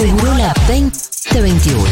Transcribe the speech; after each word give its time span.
Segurola 0.00 0.54
2021. 0.66 1.84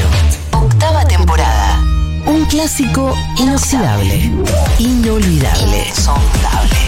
Octava 0.53 1.05
temporada. 1.05 1.79
Un 2.25 2.47
clásico 2.47 3.15
inoxidable, 3.37 4.33
inolvidable, 4.79 5.89
insondable. 5.89 6.88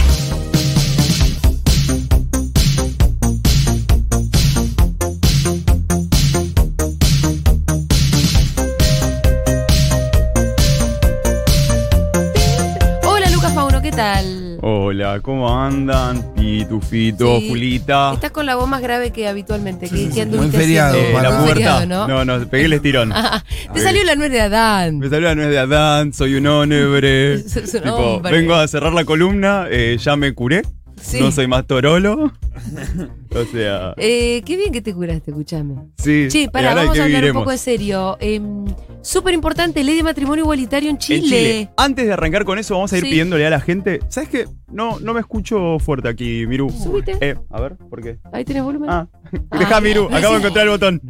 ¿Cómo 15.21 15.61
andan? 15.61 16.35
Pitufito, 16.35 17.39
Sí. 17.39 17.49
Julita. 17.49 18.13
Estás 18.15 18.31
con 18.31 18.47
la 18.47 18.55
voz 18.55 18.69
más 18.69 18.81
grave 18.81 19.11
que 19.11 19.27
habitualmente. 19.27 19.89
¿Qué, 19.89 20.09
qué 20.09 20.09
Muy 20.09 20.21
anduviste 20.21 20.59
feriado? 20.59 20.97
Eh, 20.97 21.11
para 21.13 21.31
la 21.31 21.37
Muy 21.39 21.47
puerta. 21.47 21.87
¿no? 21.87 22.07
no, 22.07 22.25
no, 22.25 22.47
pegué 22.49 22.67
el 22.67 22.75
estirón. 22.75 23.13
Te 23.75 23.81
salió 23.81 24.05
la 24.05 24.15
nuez 24.15 24.31
de 24.31 24.41
Adán. 24.41 24.99
Me 24.99 25.09
salió 25.09 25.29
la 25.29 25.35
nuez 25.35 25.49
de 25.49 25.59
Adán, 25.59 26.13
soy 26.13 26.35
un 26.35 26.47
un 26.47 26.71
Tipo, 26.71 28.21
vengo 28.23 28.55
a 28.55 28.69
cerrar 28.69 28.93
la 28.93 29.05
columna, 29.05 29.67
eh, 29.71 29.97
ya 30.01 30.17
me 30.17 30.33
curé. 30.35 30.63
Sí. 31.01 31.19
No 31.21 31.33
soy 31.33 31.47
más 31.47 31.67
torolo. 31.67 32.31
o 33.35 33.45
sea, 33.51 33.95
Eh, 33.97 34.43
qué 34.45 34.57
bien 34.57 34.71
que 34.73 34.83
te 34.83 34.93
curaste, 34.95 35.31
escúchame. 35.31 35.77
sí. 35.97 36.27
Che, 36.29 36.43
y 36.43 36.49
para, 36.49 36.75
vamos 36.75 36.93
¿qué 36.95 37.01
a 37.01 37.05
hablar 37.05 37.21
viviremos? 37.21 37.41
un 37.41 37.45
poco 37.45 37.53
en 37.53 37.59
serio. 37.59 38.17
Em, 38.21 38.65
Súper 39.03 39.33
importante, 39.33 39.83
ley 39.83 39.97
de 39.97 40.03
matrimonio 40.03 40.45
igualitario 40.45 40.91
en 40.91 40.97
En 40.97 41.01
Chile. 41.01 41.71
Antes 41.79 42.07
de 42.07 42.13
arrancar 42.13 42.45
con 42.45 42.59
eso, 42.59 42.75
vamos 42.75 42.93
a 42.93 42.99
ir 42.99 43.05
Sí. 43.05 43.09
pidiéndole 43.11 43.47
a 43.47 43.51
la 43.51 43.61
gente. 43.61 44.01
¿Sabes 44.09 44.29
qué? 44.29 44.45
No, 44.71 45.01
no 45.01 45.15
me 45.15 45.21
escucho 45.21 45.79
fuerte 45.79 46.09
aquí, 46.09 46.47
Miru. 46.47 46.69
Subite. 46.71 47.17
Eh, 47.23 47.35
a 47.49 47.61
ver, 47.63 47.77
¿por 47.79 48.03
qué? 48.03 48.19
Ahí 48.31 48.45
tenés 48.45 48.63
volumen. 48.63 48.91
Ah, 48.91 49.09
Ah. 49.51 49.59
deja 49.59 49.81
Miru, 49.81 50.07
acabo 50.13 50.35
de 50.35 50.41
encontrar 50.41 50.67
el 50.67 50.71
botón. 50.73 51.01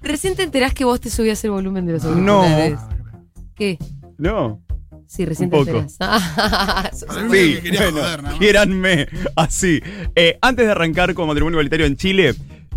Recién 0.00 0.34
te 0.34 0.44
enterás 0.44 0.72
que 0.72 0.84
vos 0.86 0.98
te 0.98 1.10
subías 1.10 1.44
el 1.44 1.50
volumen 1.50 1.84
de 1.84 1.92
los 1.92 2.04
No. 2.04 2.40
auriculares. 2.42 2.78
¿Qué? 3.54 3.78
No. 4.16 4.62
Sí, 5.10 5.24
recién 5.24 5.52
Un 5.52 5.64
te 5.64 5.72
poco. 5.72 5.86
Sí, 5.88 7.54
que 7.56 7.60
quería 7.62 7.90
bueno, 7.90 7.98
joder, 8.00 8.38
quiéranme 8.38 9.08
así. 9.34 9.80
Eh, 10.14 10.38
antes 10.40 10.66
de 10.66 10.70
arrancar 10.70 11.14
con 11.14 11.26
matrimonio 11.26 11.56
igualitario 11.56 11.84
en 11.86 11.96
Chile, 11.96 12.32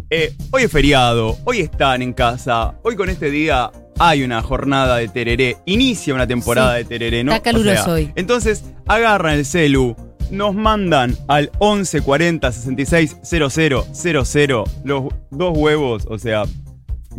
eh, 0.09 0.33
hoy 0.49 0.63
es 0.63 0.71
feriado, 0.71 1.37
hoy 1.43 1.59
están 1.59 2.01
en 2.01 2.11
casa, 2.11 2.73
hoy 2.83 2.95
con 2.95 3.09
este 3.09 3.29
día 3.29 3.69
hay 3.99 4.23
una 4.23 4.41
jornada 4.41 4.97
de 4.97 5.09
tereré, 5.09 5.57
inicia 5.67 6.15
una 6.15 6.25
temporada 6.25 6.73
Sí, 6.73 6.79
de 6.79 6.85
tereré, 6.85 7.23
¿no? 7.23 7.33
está 7.33 7.43
caluroso 7.51 7.91
hoy. 7.91 8.11
Entonces, 8.15 8.63
agarran 8.87 9.35
el 9.35 9.45
celu, 9.45 9.95
nos 10.31 10.55
mandan 10.55 11.15
al 11.27 11.51
11 11.59 12.01
40 12.01 12.51
66 12.51 13.17
00 13.21 13.85
00 13.93 14.63
los 14.83 15.03
dos 15.29 15.55
huevos, 15.55 16.07
o 16.09 16.17
sea, 16.17 16.45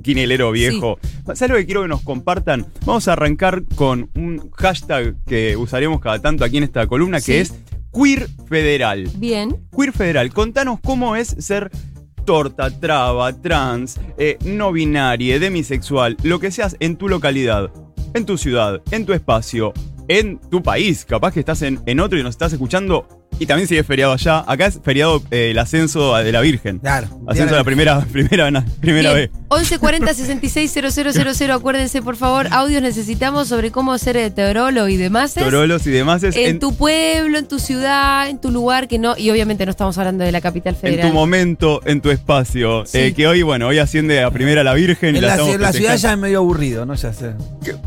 quinelero 0.03 0.50
viejo. 0.53 0.98
¿Sabes 1.34 1.50
lo 1.50 1.56
que 1.56 1.67
quiero 1.67 1.83
que 1.83 1.89
nos 1.89 2.03
compartan? 2.03 2.67
Vamos 2.84 3.09
a 3.09 3.12
arrancar 3.14 3.62
con 3.75 4.11
un 4.14 4.51
hashtag 4.53 5.17
que 5.27 5.56
usaremos 5.56 6.01
cada 6.01 6.20
tanto 6.20 6.45
aquí 6.45 6.56
en 6.59 6.64
esta 6.64 6.86
columna, 6.86 7.20
Sí. 7.20 7.33
que 7.33 7.41
es 7.41 7.55
Queer 7.92 8.28
Federal. 8.48 9.09
Bien. 9.17 9.56
Queer 9.77 9.92
Federal, 9.92 10.33
contanos 10.33 10.81
cómo 10.81 11.17
es 11.17 11.28
ser 11.39 11.70
torta, 12.25 12.70
traba, 12.81 13.33
trans, 13.41 14.01
eh, 14.19 14.39
no 14.45 14.73
binaria, 14.73 15.39
demisexual, 15.39 16.17
lo 16.23 16.41
que 16.41 16.51
seas 16.51 16.77
en 16.81 16.97
tu 16.97 17.08
localidad, 17.08 17.70
en 18.14 18.25
tu 18.25 18.39
ciudad, 18.39 18.81
en 18.91 19.05
tu 19.06 19.12
espacio, 19.12 19.73
en 20.08 20.39
tu 20.51 20.62
país. 20.62 21.05
Capaz 21.05 21.33
que 21.33 21.41
estás 21.41 21.62
en, 21.62 21.81
en 21.86 22.01
otro 22.01 22.19
y 22.19 22.23
nos 22.23 22.31
estás 22.31 22.53
escuchando. 22.53 23.06
Y 23.38 23.46
también 23.46 23.68
si 23.68 23.77
es 23.77 23.86
feriado 23.86 24.12
allá. 24.12 24.44
Acá 24.46 24.66
es 24.66 24.78
feriado 24.82 25.22
eh, 25.30 25.50
el 25.50 25.58
ascenso 25.58 26.14
de 26.16 26.32
la 26.32 26.40
Virgen. 26.40 26.78
Claro. 26.78 27.08
Ascenso 27.27 27.52
de 27.54 27.58
la 27.58 27.64
primera, 27.64 28.00
primera, 28.12 28.50
na- 28.50 28.64
primera 28.80 29.12
Bien. 29.12 29.30
vez. 29.30 29.40
1140 29.50 30.14
660000, 30.14 31.50
acuérdense 31.52 32.02
por 32.02 32.16
favor, 32.16 32.48
audios 32.50 32.82
necesitamos 32.82 33.48
sobre 33.48 33.70
cómo 33.70 33.96
ser 33.98 34.16
heterólogo 34.16 34.88
y 34.88 34.96
demás. 34.96 35.34
Torolos 35.34 35.86
y 35.86 35.90
demás 35.90 36.22
es 36.24 36.36
En, 36.36 36.46
en, 36.50 36.58
tu 36.58 36.74
pueblo, 36.74 37.39
en 37.39 37.46
tu 37.46 37.58
ciudad, 37.58 38.28
en 38.28 38.40
tu 38.40 38.50
lugar, 38.50 38.89
que 38.89 38.98
no, 38.98 39.14
y 39.17 39.30
obviamente 39.30 39.64
no 39.64 39.70
estamos 39.70 39.96
hablando 39.98 40.24
de 40.24 40.33
la 40.33 40.40
capital 40.40 40.74
en 40.74 40.80
federal. 40.80 41.08
tu 41.08 41.14
momento, 41.14 41.80
en 41.86 42.00
tu 42.00 42.11
espacio. 42.11 42.84
Sí. 42.86 42.98
Eh, 42.98 43.14
que 43.14 43.27
hoy, 43.28 43.42
bueno, 43.42 43.68
hoy 43.68 43.78
asciende 43.78 44.23
a 44.23 44.30
primera 44.30 44.64
la 44.64 44.74
Virgen 44.74 45.14
y 45.14 45.18
En 45.18 45.23
la, 45.23 45.28
la, 45.28 45.34
estamos 45.34 45.55
en 45.55 45.61
la 45.61 45.73
ciudad 45.73 45.96
ya 45.96 46.12
es 46.12 46.18
medio 46.18 46.39
aburrido, 46.39 46.84
¿no? 46.86 46.94
Ya 46.94 47.12
sé. 47.12 47.33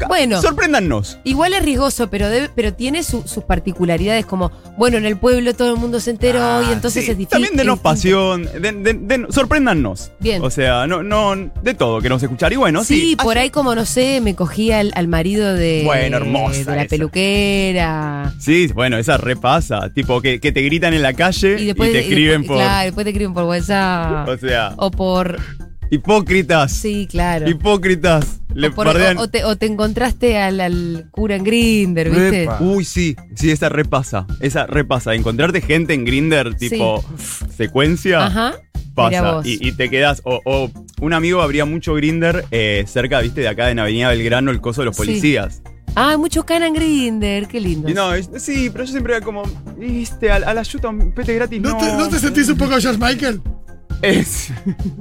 Bueno. 0.08 0.42
Sorpréndanos. 0.42 1.20
Igual 1.24 1.54
es 1.54 1.64
riesgoso, 1.64 2.10
pero 2.10 2.30
debe, 2.30 2.50
pero 2.56 2.74
tiene 2.74 3.04
su- 3.04 3.24
sus 3.28 3.44
particularidades, 3.44 4.26
como, 4.26 4.52
bueno, 4.78 4.98
en 4.98 5.06
el 5.06 5.18
pueblo 5.18 5.37
todo 5.54 5.74
el 5.74 5.80
mundo 5.80 6.00
se 6.00 6.12
enteró 6.12 6.42
Ah, 6.42 6.66
y 6.70 6.74
entonces 6.74 7.06
Sí, 7.06 7.12
es 7.12 7.18
difícil. 7.18 7.30
También 7.30 7.56
denos 7.56 7.80
pasión, 7.80 8.48
den- 8.62 8.84
den- 8.84 9.08
den- 9.08 9.28
sorpréndanos. 9.32 10.12
Bien. 10.20 10.42
O 10.44 10.50
sea, 10.50 10.88
no, 10.88 11.04
no, 11.04 11.36
de 11.62 11.74
todo 11.74 12.00
queremos 12.02 12.22
escuchar. 12.24 12.52
Y 12.54 12.56
bueno, 12.58 12.84
sí, 12.84 13.00
sí. 13.02 13.16
por 13.16 13.38
ahí 13.38 13.50
como, 13.50 13.74
no 13.76 13.86
sé, 13.86 14.20
me 14.22 14.36
cogía 14.36 14.80
al, 14.80 14.92
al 14.96 15.08
marido 15.08 15.54
de, 15.54 15.84
Bueno, 15.86 16.18
hermosa 16.18 16.58
de 16.72 16.76
la 16.78 16.82
esa. 16.84 16.90
peluquera. 16.90 18.34
Sí, 18.40 18.68
bueno, 18.74 18.98
esa 18.98 19.18
repasa. 19.18 19.90
Tipo, 19.94 20.22
que, 20.22 20.40
que 20.40 20.52
te 20.52 20.62
gritan 20.62 20.94
en 20.94 21.02
la 21.02 21.14
calle 21.14 21.58
Y 21.60 21.64
y, 21.64 21.66
después, 21.68 21.92
te 21.92 21.98
y 21.98 22.02
escriben 22.02 22.42
después- 22.42 22.58
por. 22.60 22.66
Claro, 22.68 22.86
después 22.86 23.04
te 23.06 23.10
escriben 23.12 23.34
por 23.34 23.44
WhatsApp. 23.44 24.28
O 24.30 24.38
sea, 24.38 24.74
O 24.78 24.92
por. 24.92 25.38
Hipócritas. 25.90 26.72
Sí, 26.72 27.08
claro. 27.10 27.50
Hipócritas. 27.50 28.40
Le 28.54 28.68
o, 28.70 28.74
por- 28.74 28.88
o- 28.88 29.22
o 29.22 29.28
te, 29.30 29.44
o 29.44 29.56
te 29.56 29.66
encontraste 29.68 30.38
al, 30.38 30.60
al 30.60 31.08
cura 31.12 31.36
en 31.36 31.44
Grinder, 31.44 32.10
¿viste? 32.10 32.48
Uy, 32.60 32.84
sí, 32.86 33.16
sí, 33.36 33.52
esa 33.52 33.70
repasa. 33.70 34.26
Esa 34.40 34.66
repasa. 34.66 35.14
Encontrarte 35.14 35.62
gente 35.62 35.94
en 35.94 36.06
Grinder, 36.06 36.56
tipo, 36.56 37.04
secuencia. 37.56 38.26
Ajá. 38.26 38.54
Pasa 38.96 39.42
y, 39.44 39.68
y 39.68 39.74
te 39.74 39.92
quedas, 39.92 40.22
o, 40.26 40.42
o 40.44 40.72
un 41.02 41.14
amigo 41.14 41.44
abría 41.44 41.66
mucho 41.66 41.94
Grinder 41.94 42.46
cerca, 42.88 43.22
viste, 43.22 43.42
de 43.42 43.48
acá 43.48 43.70
en 43.70 43.78
Avenida 43.78 44.10
Belgrano, 44.10 44.50
el 44.50 44.60
coso 44.60 44.82
de 44.82 44.86
los 44.86 44.96
Sí. 44.96 45.04
policías. 45.04 45.62
Ah, 45.94 46.12
hay 46.12 46.18
muchos 46.18 46.44
cana 46.46 46.66
en 46.66 46.74
Grinder, 46.74 47.48
qué 47.48 47.60
lindo. 47.62 47.90
No, 47.90 48.10
sí, 48.40 48.70
pero 48.72 48.86
yo 48.86 48.92
siempre 48.92 49.16
era 49.18 49.24
como, 49.24 49.44
viste, 49.78 50.32
a, 50.32 50.38
a 50.38 50.54
la 50.56 50.64
yuta 50.64 50.90
un 50.90 51.12
pete 51.12 51.36
gratis, 51.36 51.62
no. 51.62 51.70
¿No, 51.72 51.78
te, 51.78 51.94
¿No 51.94 52.10
te 52.10 52.18
sentís 52.18 52.50
un 52.50 52.58
poco 52.58 52.80
George 52.80 52.98
Michael? 53.00 53.40
Es. 54.02 54.50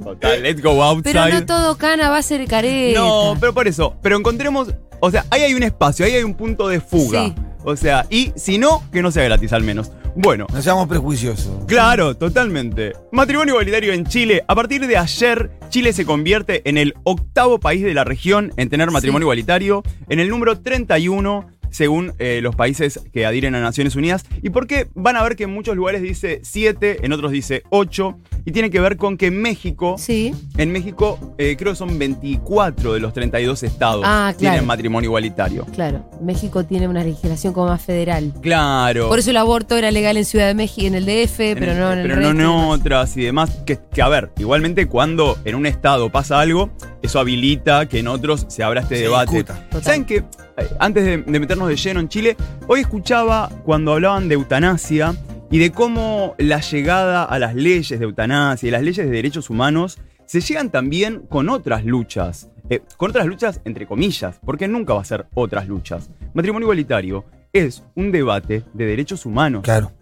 Total, 0.03 0.41
let's 0.43 0.61
go 0.61 0.81
outside. 0.83 1.13
Pero 1.13 1.29
no 1.29 1.45
todo 1.45 1.77
cana 1.77 2.09
va 2.09 2.17
a 2.17 2.21
ser 2.21 2.45
careta. 2.47 2.99
No, 2.99 3.35
pero 3.39 3.53
por 3.53 3.67
eso. 3.67 3.95
Pero 4.01 4.17
encontremos. 4.17 4.73
O 4.99 5.11
sea, 5.11 5.25
ahí 5.29 5.41
hay 5.41 5.53
un 5.53 5.63
espacio, 5.63 6.05
ahí 6.05 6.13
hay 6.13 6.23
un 6.23 6.33
punto 6.33 6.67
de 6.67 6.79
fuga. 6.81 7.25
Sí. 7.25 7.35
O 7.63 7.75
sea, 7.75 8.05
y 8.09 8.31
si 8.35 8.57
no, 8.57 8.81
que 8.91 9.01
no 9.01 9.11
sea 9.11 9.23
gratis 9.25 9.51
al 9.53 9.63
menos. 9.63 9.91
Bueno. 10.15 10.47
No 10.51 10.61
seamos 10.61 10.87
prejuiciosos. 10.87 11.65
Claro, 11.67 12.15
totalmente. 12.15 12.93
Matrimonio 13.11 13.53
igualitario 13.53 13.93
en 13.93 14.05
Chile. 14.05 14.43
A 14.47 14.55
partir 14.55 14.87
de 14.87 14.97
ayer, 14.97 15.51
Chile 15.69 15.93
se 15.93 16.05
convierte 16.05 16.67
en 16.67 16.77
el 16.77 16.95
octavo 17.03 17.59
país 17.59 17.83
de 17.83 17.93
la 17.93 18.03
región 18.03 18.51
en 18.57 18.69
tener 18.69 18.89
matrimonio 18.89 19.25
Sí. 19.25 19.27
igualitario, 19.27 19.83
en 20.09 20.19
el 20.19 20.29
número 20.29 20.59
31 20.59 21.47
según 21.69 22.13
eh, 22.19 22.39
los 22.41 22.55
países 22.55 22.99
que 23.13 23.25
adhieren 23.25 23.55
a 23.55 23.61
Naciones 23.61 23.95
Unidas. 23.95 24.25
¿Y 24.41 24.49
por 24.49 24.67
qué? 24.67 24.87
Van 24.95 25.15
a 25.15 25.23
ver 25.23 25.35
que 25.35 25.43
en 25.43 25.51
muchos 25.53 25.75
lugares 25.75 26.01
dice 26.01 26.39
7, 26.43 27.05
en 27.05 27.11
otros 27.13 27.31
dice 27.31 27.63
8, 27.69 28.17
y 28.45 28.51
tiene 28.51 28.69
que 28.69 28.79
ver 28.79 28.97
con 28.97 29.17
que 29.17 29.29
México 29.31 29.95
Sí. 29.97 30.33
en 30.57 30.71
México, 30.71 31.35
eh, 31.37 31.55
creo 31.57 31.73
que 31.73 31.77
son 31.77 31.99
24 31.99 32.93
de 32.93 32.99
los 32.99 33.13
32 33.13 33.63
estados 33.63 34.03
Ah, 34.05 34.29
que 34.33 34.39
tienen 34.39 34.59
claro. 34.59 34.67
matrimonio 34.67 35.07
igualitario. 35.09 35.65
Claro, 35.73 36.09
México 36.21 36.63
tiene 36.65 36.87
una 36.87 37.03
legislación 37.03 37.53
como 37.53 37.67
más 37.67 37.81
federal. 37.81 38.33
Claro. 38.41 39.09
Por 39.09 39.19
eso 39.19 39.31
el 39.31 39.37
aborto 39.37 39.75
era 39.77 39.91
legal 39.91 40.17
en 40.17 40.25
Ciudad 40.25 40.47
de 40.47 40.53
México, 40.53 40.87
en 40.87 40.95
el 40.95 41.05
DF, 41.05 41.51
En 41.51 41.59
pero 41.59 41.71
el- 41.73 41.77
no 41.79 41.91
en 41.93 41.99
el 41.99 42.03
pero 42.07 42.15
resto 42.15 42.33
no 42.33 42.63
en 42.75 42.79
otras 42.81 43.17
y 43.17 43.21
demás. 43.23 43.49
Que, 43.65 43.77
que, 43.93 44.01
a 44.01 44.07
ver, 44.09 44.31
igualmente 44.37 44.87
cuando 44.87 45.37
en 45.45 45.55
un 45.55 45.65
estado 45.65 46.09
pasa 46.09 46.39
algo, 46.39 46.69
eso 47.01 47.19
habilita 47.19 47.87
que 47.87 47.99
en 47.99 48.07
otros 48.07 48.45
se 48.49 48.63
abra 48.63 48.81
este 48.81 48.95
Se 48.95 49.01
debate. 49.03 49.31
discuta. 49.35 49.65
Total. 49.69 49.83
¿Saben 49.83 50.05
qué? 50.05 50.23
Eh, 50.57 50.67
Antes 50.79 51.05
de, 51.05 51.17
de 51.17 51.39
meternos 51.39 51.67
de 51.69 51.75
lleno 51.75 51.99
en 51.99 52.09
Chile, 52.09 52.35
hoy 52.67 52.81
escuchaba 52.81 53.49
cuando 53.63 53.93
hablaban 53.93 54.27
de 54.27 54.35
eutanasia 54.35 55.15
y 55.51 55.59
de 55.59 55.71
cómo 55.71 56.35
la 56.37 56.59
llegada 56.59 57.23
a 57.23 57.39
las 57.39 57.55
leyes 57.55 57.97
de 57.99 58.03
eutanasia 58.05 58.67
y 58.67 58.71
las 58.71 58.81
leyes 58.81 59.05
de 59.05 59.11
derechos 59.11 59.49
humanos 59.49 59.97
se 60.25 60.41
llegan 60.41 60.69
también 60.71 61.21
con 61.29 61.47
otras 61.49 61.85
luchas. 61.85 62.49
Eh, 62.69 62.81
con 62.97 63.11
otras 63.11 63.25
luchas, 63.27 63.61
entre 63.63 63.87
comillas, 63.87 64.39
porque 64.45 64.67
nunca 64.67 64.93
va 64.93 65.01
a 65.01 65.05
ser 65.05 65.27
otras 65.35 65.67
luchas. 65.69 66.09
Matrimonio 66.33 66.65
igualitario 66.65 67.23
es 67.53 67.81
un 67.95 68.11
debate 68.11 68.63
de 68.73 68.85
derechos 68.85 69.25
humanos, 69.25 69.61
Claro. 69.63 69.93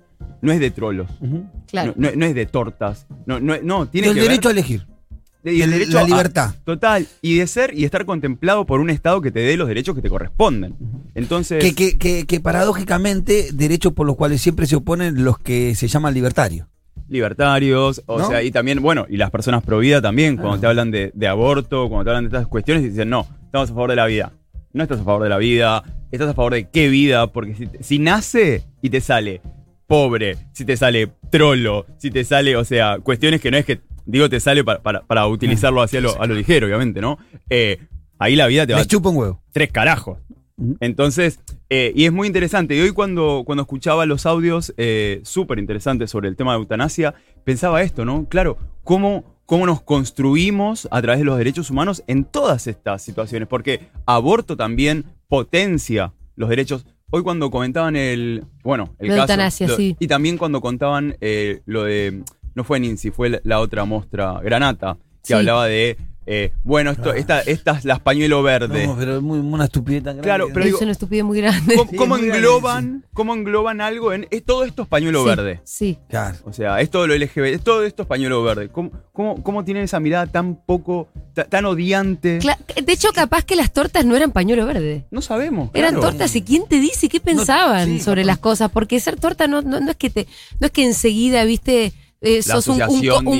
no 0.42 0.51
es 0.51 0.60
de 0.60 0.72
trolos. 0.72 1.12
Claro. 1.68 1.94
No, 1.96 2.10
no- 2.10 2.16
no 2.16 2.25
es 2.25 2.34
de 2.34 2.46
tortas. 2.48 3.06
No, 3.28 3.40
no, 3.40 3.56
no 3.62 3.88
tiene 3.88 4.08
Y 4.08 4.10
el 4.12 4.16
que 4.16 4.22
derecho 4.24 4.50
a 4.50 4.51
elegir. 4.51 4.88
Y 5.54 5.62
el 5.62 5.72
derecho 5.72 5.94
la 5.94 6.02
a- 6.02 6.08
libertad. 6.08 6.56
total. 6.64 7.08
Y 7.22 7.36
de 7.38 7.48
ser 7.48 7.74
y 7.78 7.86
estar 7.86 8.06
contemplado 8.06 8.66
por 8.66 8.80
un 8.80 8.90
Estado 8.90 9.22
que 9.22 9.32
te 9.32 9.40
dé 9.42 9.58
los 9.58 9.68
derechos 9.68 9.96
que 9.96 10.02
te 10.02 10.10
corresponden. 10.10 10.76
Entonces. 11.14 11.64
Que, 11.64 11.74
que, 11.76 11.98
que, 11.98 12.26
que 12.26 12.40
paradójicamente, 12.40 13.50
derechos 13.54 13.94
por 13.94 14.06
los 14.08 14.16
cuales 14.16 14.42
siempre 14.42 14.66
se 14.68 14.76
oponen 14.76 15.24
los 15.24 15.38
que 15.40 15.76
se 15.76 15.88
llaman 15.88 16.14
libertarios. 16.14 16.68
libertarios, 17.08 18.02
o 18.08 18.20
¿No? 18.20 18.28
sea, 18.28 18.42
y 18.44 18.52
también, 18.52 18.82
bueno, 18.82 19.06
y 19.10 19.18
las 19.18 19.30
personas 19.32 19.64
pro 19.64 19.80
vida 19.80 20.02
también, 20.02 20.36
cuando 20.38 20.56
Ah. 20.56 20.60
te 20.62 20.68
hablan 20.68 20.92
de, 20.92 21.12
de 21.14 21.28
aborto, 21.28 21.88
cuando 21.90 22.04
te 22.06 22.10
hablan 22.10 22.24
de 22.26 22.28
estas 22.38 22.48
cuestiones, 22.48 22.84
y 22.84 22.90
dicen, 22.90 23.10
no, 23.10 23.28
estamos 23.46 23.70
a 23.70 23.74
favor 23.74 23.90
de 23.92 23.96
la 23.96 24.06
vida. 24.08 24.34
No 24.74 24.84
estás 24.84 25.00
a 25.00 25.04
favor 25.04 25.24
de 25.24 25.30
la 25.30 25.38
vida, 25.38 25.84
estás 26.12 26.30
a 26.30 26.34
favor 26.34 26.54
de 26.54 26.68
qué 26.70 26.90
vida, 26.90 27.28
porque 27.32 27.56
si, 27.56 27.70
si 27.80 28.00
nace 28.00 28.64
y 28.82 28.90
te 28.90 29.00
sale 29.02 29.42
pobre, 29.88 30.36
si 30.52 30.66
te 30.66 30.76
sale 30.78 31.12
trolo, 31.30 31.86
si 31.98 32.10
te 32.12 32.24
sale, 32.24 32.56
o 32.58 32.66
sea, 32.66 32.98
cuestiones 33.00 33.40
que 33.40 33.52
no 33.52 33.58
es 33.58 33.66
que 33.66 33.80
digo, 34.06 34.30
te 34.30 34.40
sale 34.40 34.63
para, 34.63 34.81
para, 34.81 35.02
para 35.06 35.28
utilizarlo 35.28 35.81
así 35.81 35.98
a 35.98 36.02
lo, 36.02 36.22
a 36.22 36.25
lo 36.28 36.34
ligero, 36.36 36.68
obviamente, 36.68 37.02
¿no? 37.02 37.18
Eh, 37.50 37.80
ahí 38.19 38.36
la 38.36 38.48
vida 38.48 38.66
te 38.66 38.74
va 38.74 38.80
Les 38.80 38.88
chupa 38.88 39.10
un 39.10 39.18
huevo. 39.18 39.42
tres 39.52 39.72
carajos. 39.72 40.19
Entonces, 40.80 41.40
eh, 41.69 41.92
y 41.96 42.06
es 42.06 42.13
muy 42.13 42.28
interesante. 42.28 42.75
Y 42.75 42.80
hoy 42.80 42.92
cuando, 42.92 43.44
cuando 43.46 43.63
escuchaba 43.63 44.06
los 44.06 44.25
audios 44.25 44.74
eh, 44.78 45.19
súper 45.24 45.60
interesantes 45.60 46.10
sobre 46.12 46.30
el 46.30 46.36
tema 46.38 46.54
de 46.54 46.60
eutanasia, 46.60 47.13
pensaba 47.44 47.81
esto, 47.81 48.06
¿no? 48.06 48.25
Claro, 48.30 48.57
cómo, 48.84 49.42
cómo 49.46 49.66
nos 49.66 49.81
construimos 49.81 50.88
a 50.92 51.01
través 51.01 51.19
de 51.19 51.25
los 51.25 51.38
derechos 51.38 51.69
humanos 51.69 52.04
en 52.08 52.24
todas 52.24 52.68
estas 52.68 53.01
situaciones. 53.01 53.48
Porque 53.50 53.81
aborto 54.06 54.56
también 54.56 55.04
potencia 55.28 56.13
los 56.38 56.48
derechos. 56.50 56.86
Hoy 57.12 57.22
cuando 57.22 57.51
comentaban 57.51 57.96
el, 57.98 58.46
bueno, 58.63 58.96
el 59.00 59.10
La 59.10 59.16
caso, 59.16 59.34
eutanasia, 59.34 59.68
lo- 59.68 59.75
sí. 59.78 59.96
Y 60.00 60.08
también 60.08 60.38
cuando 60.38 60.62
contaban 60.62 61.18
eh, 61.22 61.62
lo 61.66 61.84
de, 61.84 62.24
no 62.56 62.63
fue 62.63 62.80
Nincy, 62.80 63.12
fue 63.12 63.30
la, 63.30 63.40
la 63.44 63.60
otra 63.60 63.86
mostra, 63.86 64.40
Granata, 64.44 64.98
que 65.22 65.28
Sí. 65.28 65.34
hablaba 65.34 65.66
de, 65.68 65.98
eh, 66.28 66.52
bueno, 66.63 66.90
esto, 66.92 67.13
esta, 67.13 67.42
estas, 67.42 67.84
las 67.86 68.00
pañuelo 68.00 68.42
verde. 68.42 68.88
No, 68.88 68.96
pero 68.98 69.18
es 69.18 69.22
muy, 69.22 69.38
una 69.40 69.66
estupidez 69.66 70.02
tan 70.04 70.16
grande. 70.18 70.24
Claro, 70.24 70.48
pero 70.54 70.66
es 70.66 70.81
una 70.81 70.92
estupidez 70.92 71.24
muy 71.24 71.40
grande. 71.40 71.75
¿Cómo, 71.75 71.92
Sí, 71.92 71.98
cómo 71.98 72.16
muy 72.18 72.25
grande, 72.28 72.38
engloban, 72.48 73.06
¿Cómo 73.13 73.34
engloban 73.36 73.80
algo 73.81 74.12
en 74.13 74.28
es, 74.31 74.44
todo 74.44 74.63
esto 74.66 74.84
es 74.84 74.88
pañuelo 74.88 75.22
Sí, 75.22 75.28
verde? 75.30 75.62
Sí. 75.63 75.98
Claro. 76.10 76.38
O 76.46 76.54
sea, 76.54 76.80
es 76.81 76.90
todo 76.90 77.06
lo 77.07 77.16
LGBT, 77.16 77.46
es 77.56 77.62
todo 77.63 77.84
esto 77.84 78.02
es 78.04 78.07
pañuelo 78.07 78.42
verde. 78.44 78.69
¿Cómo, 78.69 78.92
cómo, 79.13 79.44
cómo 79.44 79.63
tienen 79.66 79.84
esa 79.84 80.00
mirada 80.00 80.25
tan 80.28 80.56
poco, 80.66 81.08
ta- 81.34 81.46
tan 81.46 81.66
odiante? 81.66 82.40
Cla- 82.40 82.58
De 82.84 82.92
hecho, 82.94 83.10
capaz 83.13 83.44
que 83.46 83.56
las 83.56 83.72
tortas 83.74 84.04
no 84.06 84.16
eran 84.16 84.31
pañuelo 84.31 84.66
verde. 84.66 85.06
No 85.12 85.22
sabemos. 85.22 85.69
Eran 85.74 85.94
claro. 85.96 86.10
tortas 86.10 86.36
y 86.36 86.42
quién 86.42 86.68
te 86.68 86.80
dice 86.80 87.08
qué 87.10 87.19
pensaban 87.19 87.86
sí, 87.88 88.00
sobre 88.00 88.22
capaz. 88.24 88.28
las 88.28 88.38
cosas, 88.40 88.72
porque 88.72 89.00
ser 89.00 89.19
torta 89.19 89.48
no, 89.48 89.62
no, 89.62 89.80
no 89.80 89.92
es 89.92 89.98
que 89.98 90.10
te, 90.10 90.28
no 90.60 90.68
es 90.68 90.72
que 90.72 90.86
enseguida, 90.86 91.44
viste, 91.46 91.94
eh, 92.25 92.42
sos 92.44 92.68
un, 92.68 92.80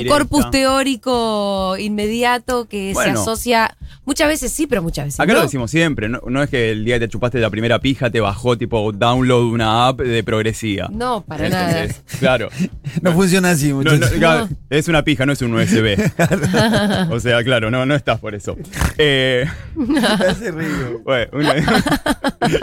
corpus 0.08 0.50
teórico 0.50 1.76
inmediato 1.78 2.66
que 2.68 2.92
Bueno. 2.94 3.16
se 3.16 3.20
asocia, 3.22 3.76
muchas 4.04 4.28
veces 4.28 4.52
sí, 4.52 4.66
pero 4.66 4.82
muchas 4.82 5.06
veces 5.06 5.20
Acá 5.20 5.32
no. 5.32 5.40
lo 5.40 5.44
decimos 5.44 5.70
siempre, 5.70 6.08
no, 6.08 6.20
no 6.26 6.42
es 6.42 6.48
que 6.50 6.70
el 6.70 6.84
día 6.84 6.98
que 6.98 7.06
te 7.06 7.12
chupaste 7.12 7.38
la 7.40 7.50
primera 7.50 7.78
pija 7.80 8.10
te 8.10 8.20
bajó 8.20 8.56
tipo 8.56 8.92
download 8.92 9.52
una 9.52 9.88
app 9.88 10.00
de 10.00 10.22
progresía. 10.24 10.88
No, 10.90 11.24
para 11.26 11.48
nada. 11.48 11.86
Claro. 12.18 12.48
No 13.02 13.12
funciona 13.12 13.50
así, 13.50 13.68
No, 13.68 13.76
muchachos. 13.76 14.12
no, 14.18 14.48
Es 14.70 14.88
una 14.88 15.02
pija, 15.04 15.26
no 15.26 15.32
es 15.32 15.42
un 15.42 15.52
USB. 15.54 15.98
o 17.10 17.20
sea, 17.20 17.42
claro, 17.44 17.70
no, 17.70 17.84
no 17.84 17.94
estás 17.94 18.18
por 18.20 18.34
eso. 18.34 18.56
Eh, 18.96 19.44
hace. 20.26 20.52
Bueno, 21.04 21.30
una- 21.32 21.54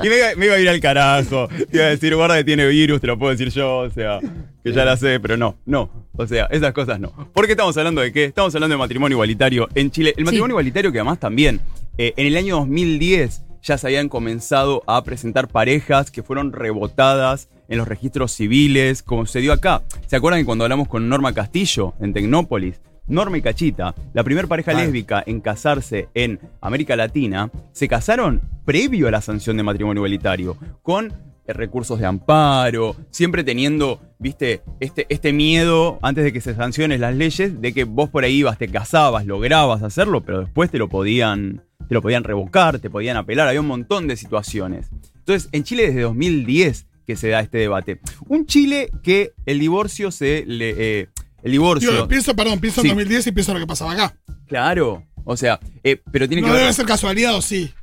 y 0.03 0.09
me 0.09 0.17
iba, 0.17 0.27
me 0.37 0.45
iba 0.45 0.55
a 0.55 0.59
ir 0.59 0.69
al 0.69 0.79
carajo. 0.79 1.47
Te 1.69 1.77
iba 1.77 1.85
a 1.85 1.89
decir, 1.89 2.15
guarda 2.15 2.37
que 2.37 2.43
tiene 2.43 2.65
virus, 2.67 3.01
te 3.01 3.07
lo 3.07 3.17
puedo 3.19 3.31
decir 3.31 3.49
yo, 3.49 3.79
o 3.79 3.89
sea, 3.91 4.19
que 4.63 4.71
ya 4.71 4.85
la 4.85 4.95
sé, 4.97 5.19
pero 5.19 5.37
no, 5.37 5.57
no. 5.65 5.89
O 6.15 6.25
sea, 6.25 6.45
esas 6.45 6.73
cosas 6.73 6.99
no. 6.99 7.11
¿Por 7.33 7.45
qué 7.45 7.51
estamos 7.51 7.75
hablando 7.77 8.01
de 8.01 8.11
qué? 8.11 8.25
Estamos 8.25 8.53
hablando 8.55 8.73
de 8.73 8.77
matrimonio 8.77 9.15
igualitario 9.15 9.67
en 9.75 9.91
Chile. 9.91 10.13
El 10.15 10.25
matrimonio 10.25 10.53
igualitario 10.53 10.91
que 10.91 10.99
además 10.99 11.19
también, 11.19 11.59
eh, 11.97 12.13
en 12.15 12.27
el 12.27 12.37
año 12.37 12.57
2010 12.57 13.43
ya 13.61 13.77
se 13.77 13.87
habían 13.87 14.09
comenzado 14.09 14.83
a 14.87 15.03
presentar 15.03 15.47
parejas 15.47 16.11
que 16.11 16.23
fueron 16.23 16.51
rebotadas 16.51 17.49
en 17.69 17.77
los 17.77 17.87
registros 17.87 18.31
civiles, 18.31 19.03
como 19.03 19.25
sucedió 19.25 19.53
acá. 19.53 19.81
¿Se 20.07 20.15
acuerdan 20.15 20.41
que 20.41 20.45
cuando 20.45 20.65
hablamos 20.65 20.87
con 20.87 21.07
Norma 21.09 21.33
Castillo 21.33 21.93
en 21.99 22.13
Tecnópolis? 22.13 22.79
Norma 23.05 23.37
y 23.37 23.41
Cachita, 23.41 23.95
la 24.13 24.23
primera 24.23 24.47
pareja 24.47 24.73
lésbica 24.73 25.23
en 25.25 25.41
casarse 25.41 26.07
en 26.13 26.39
América 26.61 26.95
Latina, 26.95 27.51
se 27.73 27.89
casaron 27.89 28.41
previo 28.63 29.09
a 29.09 29.11
la 29.11 29.21
sanción 29.21 29.57
de 29.57 29.63
matrimonio 29.63 29.99
igualitario, 29.99 30.55
con 30.81 31.13
recursos 31.47 31.99
de 31.99 32.05
amparo, 32.05 32.95
siempre 33.09 33.43
teniendo, 33.43 33.99
viste, 34.19 34.61
este, 34.79 35.05
este 35.09 35.33
miedo 35.33 35.99
antes 36.01 36.23
de 36.23 36.31
que 36.31 36.39
se 36.41 36.55
sancionen 36.55 37.01
las 37.01 37.15
leyes, 37.15 37.59
de 37.59 37.73
que 37.73 37.83
vos 37.83 38.09
por 38.09 38.23
ahí 38.23 38.35
ibas, 38.37 38.57
te 38.57 38.67
casabas, 38.69 39.25
lograbas 39.25 39.83
hacerlo, 39.83 40.21
pero 40.21 40.39
después 40.41 40.71
te 40.71 40.77
lo 40.77 40.87
podían, 40.87 41.63
te 41.89 41.93
lo 41.95 42.01
podían 42.01 42.23
revocar, 42.23 42.79
te 42.79 42.89
podían 42.89 43.17
apelar, 43.17 43.47
había 43.47 43.59
un 43.61 43.67
montón 43.67 44.07
de 44.07 44.15
situaciones. 44.15 44.89
Entonces, 45.17 45.49
en 45.51 45.63
Chile 45.63 45.87
desde 45.87 46.01
2010 46.01 46.87
que 47.05 47.17
se 47.17 47.27
da 47.27 47.41
este 47.41 47.57
debate. 47.57 47.99
Un 48.29 48.45
Chile 48.45 48.89
que 49.03 49.33
el 49.45 49.59
divorcio 49.59 50.09
se 50.11 50.45
le... 50.47 50.73
eh, 51.01 51.09
el 51.41 51.51
divorcio... 51.51 51.91
Digo, 51.91 52.07
pienso, 52.07 52.33
perdón, 52.33 52.59
pienso 52.61 52.81
Sí. 52.81 52.87
en 52.87 52.95
2010 52.95 53.27
y 53.27 53.31
pienso 53.33 53.51
en 53.51 53.55
lo 53.59 53.65
que 53.65 53.67
pasaba 53.67 53.91
acá. 53.91 54.15
Claro, 54.47 55.03
o 55.25 55.35
sea, 55.35 55.59
eh, 55.83 56.01
pero 56.13 56.29
tiene 56.29 56.41
No 56.41 56.47
que 56.47 56.53
ver... 56.53 56.61
debe 56.61 56.73
ser 56.73 56.85
casualidad 56.85 57.35
o 57.35 57.41
sí, 57.41 57.73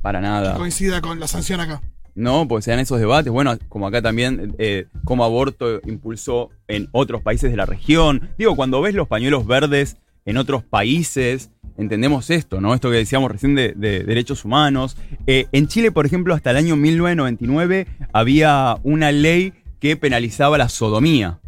Para 0.00 0.20
que 0.20 0.26
nada. 0.26 0.54
coincida 0.54 1.00
con 1.00 1.18
la 1.18 1.26
sanción 1.26 1.58
acá. 1.60 1.82
No, 2.18 2.48
pues 2.48 2.64
se 2.64 2.72
dan 2.72 2.80
esos 2.80 2.98
debates. 2.98 3.32
Bueno, 3.32 3.56
como 3.68 3.86
acá 3.86 4.02
también, 4.02 4.56
eh, 4.58 4.86
como 5.04 5.22
aborto 5.22 5.80
impulsó 5.86 6.50
en 6.66 6.88
otros 6.90 7.22
países 7.22 7.48
de 7.48 7.56
la 7.56 7.64
región. 7.64 8.30
Digo, 8.36 8.56
cuando 8.56 8.80
ves 8.80 8.96
los 8.96 9.06
pañuelos 9.06 9.46
verdes 9.46 9.98
en 10.24 10.36
otros 10.36 10.64
países, 10.64 11.52
entendemos 11.76 12.28
esto, 12.30 12.60
¿no? 12.60 12.74
Esto 12.74 12.90
que 12.90 12.96
decíamos 12.96 13.30
recién 13.30 13.54
de, 13.54 13.72
de 13.76 14.02
derechos 14.02 14.44
humanos. 14.44 14.96
Eh, 15.28 15.46
en 15.52 15.68
Chile, 15.68 15.92
por 15.92 16.06
ejemplo, 16.06 16.34
hasta 16.34 16.50
el 16.50 16.56
año 16.56 16.74
1999 16.74 17.86
había 18.12 18.78
una 18.82 19.12
ley 19.12 19.52
que 19.78 19.96
penalizaba 19.96 20.58
la 20.58 20.68
sodomía. 20.68 21.38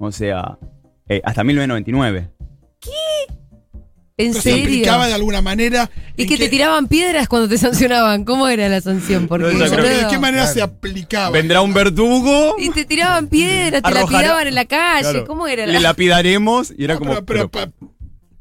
O 0.00 0.10
sea, 0.10 0.58
eh, 1.08 1.20
hasta 1.22 1.44
1999. 1.44 2.28
¿En 4.18 4.32
Pero 4.32 4.42
se 4.42 4.50
serio? 4.50 4.64
aplicaba 4.64 5.06
de 5.06 5.14
alguna 5.14 5.40
manera. 5.40 5.90
Y 6.16 6.22
¿En 6.22 6.28
que 6.28 6.36
te 6.36 6.48
tiraban 6.48 6.86
piedras 6.86 7.28
cuando 7.28 7.48
te 7.48 7.56
sancionaban. 7.58 8.24
¿Cómo 8.24 8.46
era 8.48 8.68
la 8.68 8.80
sanción? 8.80 9.26
Porque 9.26 9.52
No, 9.54 9.64
pero 9.70 9.84
¿De 9.84 10.06
qué 10.10 10.18
manera 10.18 10.46
se 10.46 10.60
aplicaba? 10.62 11.30
Vendrá 11.30 11.62
un 11.62 11.72
verdugo. 11.72 12.56
Y 12.58 12.70
te 12.70 12.84
tiraban 12.84 13.28
piedras, 13.28 13.82
te 13.82 13.88
Arrojará- 13.88 14.10
lapidaban 14.12 14.46
en 14.48 14.54
la 14.54 14.64
calle. 14.66 15.02
Claro. 15.10 15.26
¿Cómo 15.26 15.46
era? 15.46 15.66
Le 15.66 15.72
La... 15.74 15.80
lapidaremos 15.80 16.72
y 16.76 16.84
era 16.84 16.94
Ah, 16.94 16.98
como. 16.98 17.10
pero, 17.12 17.24
pero, 17.24 17.48
pero- 17.50 17.70
pa- 17.70 17.86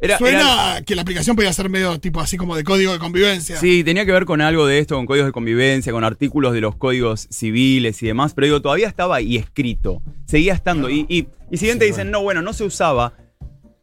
era- 0.03 0.17
suena 0.17 0.39
era- 0.73 0.81
que 0.81 0.95
la 0.95 1.03
aplicación 1.03 1.35
podía 1.35 1.53
ser 1.53 1.69
medio 1.69 1.99
tipo 1.99 2.19
así 2.19 2.35
como 2.35 2.55
de 2.55 2.63
código 2.63 2.91
de 2.91 2.99
convivencia. 2.99 3.55
Sí, 3.57 3.83
tenía 3.83 4.03
que 4.05 4.11
ver 4.11 4.25
con 4.25 4.41
algo 4.41 4.65
de 4.65 4.79
esto, 4.79 4.95
con 4.95 5.05
códigos 5.05 5.27
de 5.27 5.31
convivencia, 5.31 5.93
con 5.93 6.03
artículos 6.03 6.53
de 6.53 6.59
los 6.61 6.75
códigos 6.75 7.27
civiles 7.31 8.01
y 8.03 8.07
demás, 8.07 8.33
pero 8.33 8.45
digo, 8.45 8.61
todavía 8.61 8.87
estaba 8.87 9.15
ahí 9.15 9.37
escrito, 9.37 10.01
seguía 10.25 10.53
estando. 10.53 10.89
Y, 10.89 11.05
y, 11.07 11.27
y 11.51 11.57
si 11.57 11.65
bien 11.65 11.79
te 11.79 11.85
dicen, 11.85 12.11
no, 12.11 12.21
bueno, 12.23 12.41
no 12.41 12.51
se 12.51 12.63
usaba, 12.65 13.13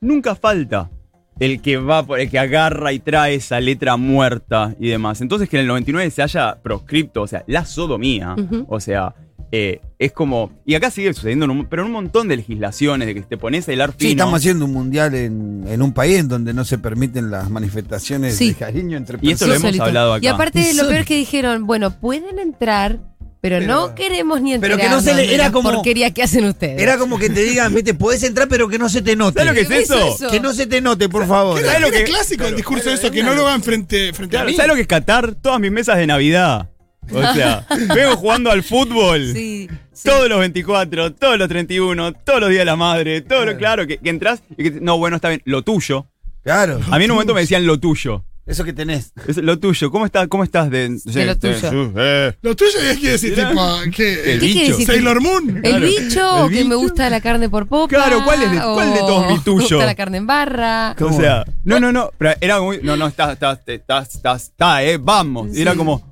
nunca 0.00 0.34
falta 0.34 0.90
el 1.40 1.60
que 1.62 1.76
va 1.76 2.04
por 2.04 2.20
el 2.20 2.28
que 2.30 2.38
agarra 2.38 2.92
y 2.92 2.98
trae 2.98 3.34
esa 3.36 3.60
letra 3.60 3.96
muerta 3.96 4.74
y 4.80 4.88
demás. 4.88 5.20
Entonces 5.20 5.48
que 5.48 5.56
en 5.56 5.62
el 5.62 5.66
99 5.68 6.10
se 6.10 6.22
haya 6.22 6.56
proscripto, 6.62 7.22
o 7.22 7.26
sea, 7.26 7.44
la 7.46 7.64
sodomía, 7.64 8.34
o 8.68 8.80
sea, 8.80 9.14
eh, 9.50 9.80
es 9.98 10.12
como. 10.12 10.50
Y 10.66 10.74
acá 10.74 10.90
sigue 10.90 11.14
sucediendo, 11.14 11.46
en 11.46 11.50
un- 11.52 11.66
pero 11.66 11.80
en 11.82 11.86
un 11.86 11.92
montón 11.92 12.28
de 12.28 12.36
legislaciones, 12.36 13.06
de 13.06 13.14
que 13.14 13.22
te 13.22 13.38
pones 13.38 13.66
a 13.66 13.72
hilar 13.72 13.92
Sí, 13.92 13.96
fino. 14.08 14.10
estamos 14.10 14.34
haciendo 14.40 14.66
un 14.66 14.74
mundial 14.74 15.14
en, 15.14 15.64
en 15.66 15.80
un 15.80 15.92
país 15.94 16.18
en 16.18 16.28
donde 16.28 16.52
no 16.52 16.66
se 16.66 16.76
permiten 16.76 17.30
las 17.30 17.48
manifestaciones 17.48 18.36
Sí. 18.36 18.48
de 18.48 18.54
cariño 18.56 18.98
entre 18.98 19.18
Y 19.22 19.30
esto 19.30 19.46
lo 19.46 19.52
personas. 19.52 19.74
hemos 19.76 19.88
hablado 19.88 20.12
acá. 20.14 20.24
Y 20.24 20.28
aparte, 20.28 20.74
lo 20.74 20.86
peor 20.86 21.04
que 21.06 21.16
dijeron, 21.16 21.66
bueno, 21.66 21.98
pueden 21.98 22.38
entrar, 22.38 22.98
pero, 23.40 23.58
Pero- 23.58 23.66
no 23.66 23.94
queremos 23.94 24.40
ni 24.40 24.58
pero 24.58 24.74
enterarnos 24.74 25.04
que 25.04 25.10
no 25.12 25.16
se 25.20 25.26
le- 25.26 25.34
era 25.34 25.52
como- 25.52 25.70
porquerías 25.72 26.12
que 26.12 26.22
hacen 26.22 26.44
ustedes. 26.44 26.80
Era 26.80 26.98
como 26.98 27.18
que 27.18 27.30
te 27.30 27.42
digan, 27.42 27.72
viste, 27.74 27.94
podés 27.94 28.22
entrar 28.24 28.48
pero 28.48 28.68
que 28.68 28.78
no 28.78 28.88
se 28.88 29.00
te 29.02 29.14
note. 29.16 29.40
¿Sabes 29.40 29.48
lo 29.48 29.54
que 29.54 29.60
es 29.62 29.68
¿Qué 29.68 29.78
es 29.78 29.90
eso? 29.90 30.14
eso? 30.16 30.30
Que 30.30 30.40
no 30.40 30.52
se 30.52 30.66
te 30.66 30.80
note, 30.80 31.08
por 31.08 31.26
favor. 31.26 31.60
¿Sabes 31.62 31.80
lo 31.80 31.90
que- 31.90 32.04
clásico 32.04 32.44
el 32.46 32.56
discurso 32.56 32.88
de 32.88 32.96
eso, 32.96 33.10
que 33.10 33.22
no 33.22 33.34
lo 33.34 33.46
hagan 33.46 33.62
frente, 33.62 34.12
frente 34.12 34.32
Claro, 34.32 34.48
a 34.48 34.50
mí. 34.50 34.56
¿Sabes 34.56 34.68
lo 34.68 34.74
que 34.74 34.80
es 34.82 34.86
Qatar? 34.88 35.34
Todas 35.34 35.60
mis 35.60 35.70
mesas 35.70 35.96
de 35.98 36.06
Navidad. 36.06 36.68
O 37.10 37.20
sea, 37.34 37.66
vengo 37.94 38.16
jugando 38.16 38.50
al 38.50 38.62
fútbol. 38.62 39.32
Sí, 39.32 39.68
sí. 39.92 40.02
Todos 40.04 40.28
los 40.28 40.38
24, 40.40 41.12
todos 41.14 41.38
los 41.38 41.48
31, 41.48 42.12
todos 42.12 42.40
los 42.40 42.50
días 42.50 42.60
de 42.60 42.64
la 42.66 42.76
madre, 42.76 43.22
todo 43.22 43.46
lo 43.46 43.56
claro, 43.56 43.86
que, 43.86 43.96
que 43.98 44.10
entras 44.10 44.42
y 44.58 44.64
que, 44.64 44.70
no, 44.80 44.98
bueno, 44.98 45.16
está 45.16 45.28
bien, 45.30 45.40
lo 45.46 45.62
tuyo. 45.62 46.06
Claro. 46.42 46.80
A 46.90 46.98
mí 46.98 47.04
en 47.04 47.10
un 47.10 47.16
momento 47.16 47.34
me 47.34 47.40
decían 47.42 47.66
lo 47.66 47.78
tuyo. 47.80 48.24
Eso 48.48 48.64
que 48.64 48.72
tenés. 48.72 49.12
Es 49.26 49.36
lo 49.36 49.58
tuyo. 49.58 49.90
¿Cómo, 49.90 50.06
está, 50.06 50.26
cómo 50.26 50.42
estás 50.42 50.70
de, 50.70 50.88
De 51.04 51.26
lo 51.26 51.36
tuyo. 51.38 51.92
eh, 51.96 52.32
Lo 52.40 52.56
tuyo 52.56 52.78
es 52.80 52.98
que 52.98 53.10
decir, 53.10 53.34
tipo, 53.34 53.60
¿qué? 53.94 54.32
El 54.32 54.40
¿Qué 54.40 54.46
bicho. 54.46 54.70
decir? 54.72 54.86
Sailor 54.86 55.20
Moon. 55.20 55.56
¿El 55.58 55.62
Claro. 55.62 55.86
bicho 55.86 56.34
o 56.44 56.46
¿El 56.48 56.52
que 56.54 56.64
me 56.64 56.74
gusta 56.74 57.10
la 57.10 57.20
carne 57.20 57.48
por 57.50 57.66
popa? 57.68 57.88
Claro, 57.94 58.22
¿cuál 58.24 58.42
es 58.42 58.50
de- 58.50 58.58
cuál 58.58 58.92
de 58.94 58.98
todos 59.00 59.30
mi 59.32 59.38
tuyo? 59.44 59.56
Me 59.58 59.62
gusta 59.76 59.86
la 59.86 59.94
carne 59.94 60.16
en 60.18 60.26
barra. 60.26 60.96
O 60.98 61.12
sea, 61.12 61.44
no, 61.64 61.78
no, 61.78 61.92
no, 61.92 62.10
pero 62.16 62.32
era 62.40 62.60
muy, 62.60 62.80
no, 62.82 62.96
no, 62.96 63.06
estás, 63.06 63.34
estás, 63.34 63.60
estás, 63.66 64.14
estás, 64.14 64.42
está, 64.44 64.82
eh, 64.82 64.96
vamos. 64.98 65.54
Y 65.54 65.60
era 65.60 65.74
como, 65.74 66.02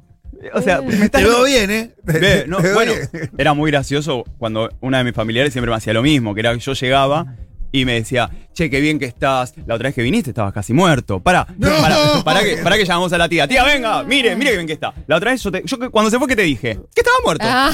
o 0.53 0.61
sea, 0.61 0.83
me 0.83 0.93
estás... 1.07 1.23
Te 1.23 1.29
veo 1.29 1.43
bien, 1.45 1.71
¿eh? 1.71 1.91
Ve, 2.05 2.45
no, 2.49 2.59
bueno, 2.75 2.93
bien. 3.13 3.31
era 3.39 3.55
muy 3.55 3.71
gracioso 3.71 4.25
cuando 4.37 4.69
una 4.81 4.99
de 4.99 5.05
mis 5.05 5.15
familiares 5.15 5.55
siempre 5.55 5.71
me 5.71 5.77
hacía 5.79 5.95
lo 5.95 6.03
mismo, 6.03 6.35
que 6.35 6.41
era 6.41 6.53
que 6.53 6.61
yo 6.61 6.75
llegaba 6.75 7.35
y 7.81 7.85
me 7.85 7.95
decía, 7.95 8.31
che, 8.55 8.71
qué 8.71 8.81
bien 8.81 8.99
que 8.99 9.05
estás. 9.07 9.55
La 9.67 9.75
otra 9.75 9.89
vez 9.89 9.95
que 9.95 10.03
viniste 10.03 10.31
estabas 10.31 10.53
casi 10.53 10.73
muerto. 10.73 11.21
Pará, 11.21 11.47
No. 11.59 11.69
pará, 11.81 11.97
pará 12.25 12.43
que, 12.43 12.57
pará 12.59 12.77
que 12.77 12.85
llamamos 12.85 13.13
a 13.13 13.19
la 13.19 13.29
tía. 13.29 13.47
Tía, 13.49 13.65
venga, 13.65 14.03
mire, 14.05 14.35
mire 14.37 14.51
qué 14.51 14.57
bien 14.57 14.67
que 14.67 14.73
está. 14.75 14.93
La 15.07 15.17
otra 15.17 15.31
vez 15.33 15.43
yo, 15.43 15.51
te- 15.53 15.63
yo 15.65 15.91
cuando 15.91 16.11
se 16.11 16.19
fue, 16.19 16.27
¿qué 16.29 16.37
te 16.37 16.43
dije? 16.43 16.79
Que 16.95 17.01
estaba 17.01 17.17
muerto. 17.25 17.45
Ah, 17.49 17.73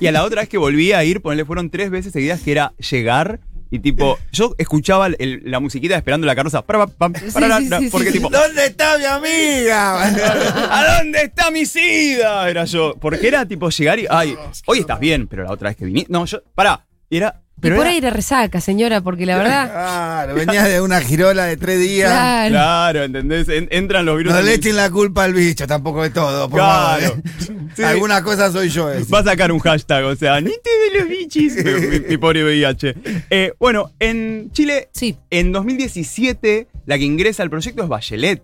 Y 0.00 0.06
a 0.06 0.12
la 0.12 0.24
otra 0.24 0.42
vez 0.42 0.48
que 0.48 0.58
volví 0.58 0.92
a 0.92 1.02
ir, 1.04 1.20
ponele, 1.22 1.44
fueron 1.44 1.70
tres 1.70 1.90
veces 1.90 2.12
seguidas 2.12 2.40
que 2.40 2.52
era 2.52 2.72
llegar 2.78 3.40
y 3.70 3.78
tipo, 3.78 4.18
yo 4.32 4.54
escuchaba 4.58 5.06
el- 5.06 5.40
la 5.46 5.58
musiquita 5.58 5.96
esperando 5.96 6.26
la 6.26 6.34
carroza. 6.34 6.60
Para, 6.62 6.86
pa, 6.86 7.08
pa, 7.08 7.18
Sí, 7.18 7.26
para, 7.32 7.58
sí, 7.58 7.68
sí, 7.80 7.88
porque 7.90 8.08
sí. 8.08 8.12
tipo, 8.18 8.28
¿Dónde 8.28 8.66
está 8.66 8.98
mi 8.98 9.04
amiga? 9.06 10.02
¿A 10.70 10.98
dónde 10.98 11.22
está 11.22 11.50
mi 11.50 11.64
sida? 11.64 12.48
Era 12.50 12.64
yo. 12.66 12.94
Porque 13.00 13.26
era 13.28 13.46
tipo 13.46 13.70
llegar 13.70 13.98
y. 13.98 14.06
Ay, 14.10 14.36
hoy 14.66 14.80
estás 14.80 15.00
bien, 15.00 15.26
pero 15.26 15.44
la 15.44 15.52
otra 15.52 15.70
vez 15.70 15.76
que 15.76 15.86
viniste. 15.86 16.12
No, 16.12 16.24
yo. 16.26 16.42
Pará. 16.54 16.86
Era. 17.10 17.40
Pero 17.62 17.76
y 17.76 17.78
por 17.78 17.86
era- 17.86 17.92
ahí 17.92 17.98
era 17.98 18.10
resaca, 18.10 18.60
señora, 18.60 19.00
porque 19.00 19.24
la 19.24 19.38
verdad. 19.38 19.70
Claro, 19.72 20.34
venías 20.34 20.68
de 20.68 20.80
una 20.82 21.00
girola 21.00 21.44
de 21.46 21.56
tres 21.56 21.80
días. 21.80 22.10
claro. 22.10 22.50
Claro, 22.50 23.02
¿entendés? 23.04 23.48
En- 23.48 23.68
entran 23.70 24.04
los 24.04 24.18
virus. 24.18 24.34
No 24.34 24.42
le 24.42 24.52
echen 24.54 24.76
la 24.76 24.90
culpa 24.90 25.24
al 25.24 25.32
bicho, 25.32 25.66
tampoco 25.66 26.02
de 26.02 26.10
todo. 26.10 26.50
Por 26.50 26.58
Claro. 26.58 27.02
favor, 27.02 27.18
¿eh? 27.18 27.22
Sí. 27.76 27.82
Alguna 27.84 28.22
cosa 28.22 28.52
soy 28.52 28.68
yo. 28.68 28.90
ese. 28.90 29.10
Va 29.10 29.20
a 29.20 29.24
sacar 29.24 29.50
un 29.50 29.58
hashtag, 29.60 30.04
o 30.04 30.14
sea, 30.14 30.38
ni 30.42 30.50
te 30.50 30.70
de 30.92 31.00
los 31.00 31.08
bichis. 31.08 31.56
mi, 31.64 32.00
mi- 32.10 32.16
pobre 32.18 32.44
VIH. 32.44 32.94
Eh, 33.30 33.52
bueno, 33.58 33.92
en 33.98 34.50
Chile, 34.52 34.90
Sí. 34.92 35.16
en 35.30 35.52
2017, 35.52 36.68
la 36.84 36.98
que 36.98 37.04
ingresa 37.04 37.42
al 37.42 37.48
proyecto 37.50 37.82
es 37.82 37.88
Bachelet. 37.88 38.42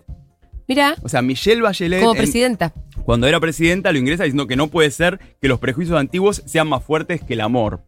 Mira, 0.66 0.96
O 1.02 1.08
sea, 1.08 1.22
Michelle 1.22 1.60
Bachelet. 1.62 2.00
como 2.00 2.12
en- 2.12 2.18
presidenta. 2.18 2.72
cuando 3.04 3.26
era 3.26 3.40
presidenta, 3.40 3.90
lo 3.92 3.98
ingresa 3.98 4.25
diciendo 4.25 4.46
que 4.46 4.56
no 4.56 4.68
puede 4.68 4.90
ser 4.90 5.18
que 5.40 5.48
los 5.48 5.58
prejuicios 5.58 5.98
antiguos 5.98 6.42
sean 6.46 6.68
más 6.68 6.82
fuertes 6.84 7.22
que 7.22 7.34
el 7.34 7.40
amor. 7.40 7.80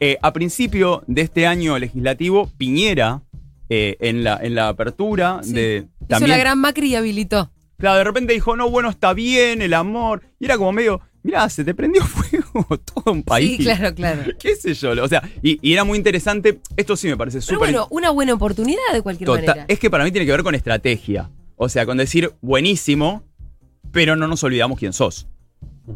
Eh, 0.00 0.18
a 0.22 0.32
principio 0.32 1.02
de 1.06 1.22
este 1.22 1.46
año 1.46 1.78
legislativo, 1.78 2.50
Piñera, 2.58 3.22
eh, 3.68 3.96
en, 4.00 4.24
la, 4.24 4.38
en 4.42 4.54
la 4.54 4.68
apertura 4.68 5.40
Sí. 5.42 5.52
de. 5.52 5.86
Hizo 6.10 6.26
la 6.26 6.36
gran 6.38 6.58
Macri 6.60 6.88
y 6.88 6.96
habilitó. 6.96 7.50
Claro, 7.78 7.98
de 7.98 8.04
repente 8.04 8.32
dijo, 8.32 8.56
no, 8.56 8.70
bueno, 8.70 8.90
está 8.90 9.12
bien, 9.14 9.62
el 9.62 9.74
amor. 9.74 10.22
Y 10.38 10.44
era 10.44 10.56
como 10.58 10.72
medio, 10.72 11.00
mirá, 11.22 11.48
se 11.48 11.64
te 11.64 11.74
prendió 11.74 12.02
fuego 12.04 12.78
todo 12.94 13.12
un 13.12 13.22
país. 13.22 13.56
Sí, 13.58 13.64
claro, 13.64 13.94
claro. 13.94 14.22
¿Qué 14.38 14.54
sé 14.56 14.74
yo? 14.74 14.90
O 15.02 15.08
sea, 15.08 15.22
y, 15.42 15.58
y 15.66 15.72
era 15.72 15.84
muy 15.84 15.98
interesante. 15.98 16.60
Esto 16.76 16.96
sí 16.96 17.08
me 17.08 17.16
parece 17.16 17.38
Pero 17.38 17.46
súper 17.46 17.58
bueno, 17.58 17.88
una 17.90 18.10
buena 18.10 18.34
oportunidad 18.34 18.80
de 18.92 19.02
cualquier 19.02 19.26
Total- 19.26 19.46
manera. 19.46 19.64
Es 19.68 19.78
que 19.78 19.90
para 19.90 20.04
mí 20.04 20.12
tiene 20.12 20.24
que 20.26 20.32
ver 20.32 20.42
con 20.42 20.54
estrategia. 20.54 21.30
O 21.56 21.68
sea, 21.68 21.86
con 21.86 21.96
decir 21.96 22.32
buenísimo, 22.42 23.22
pero 23.92 24.16
no 24.16 24.26
nos 24.28 24.42
olvidamos 24.44 24.78
quién 24.78 24.92
sos. 24.92 25.26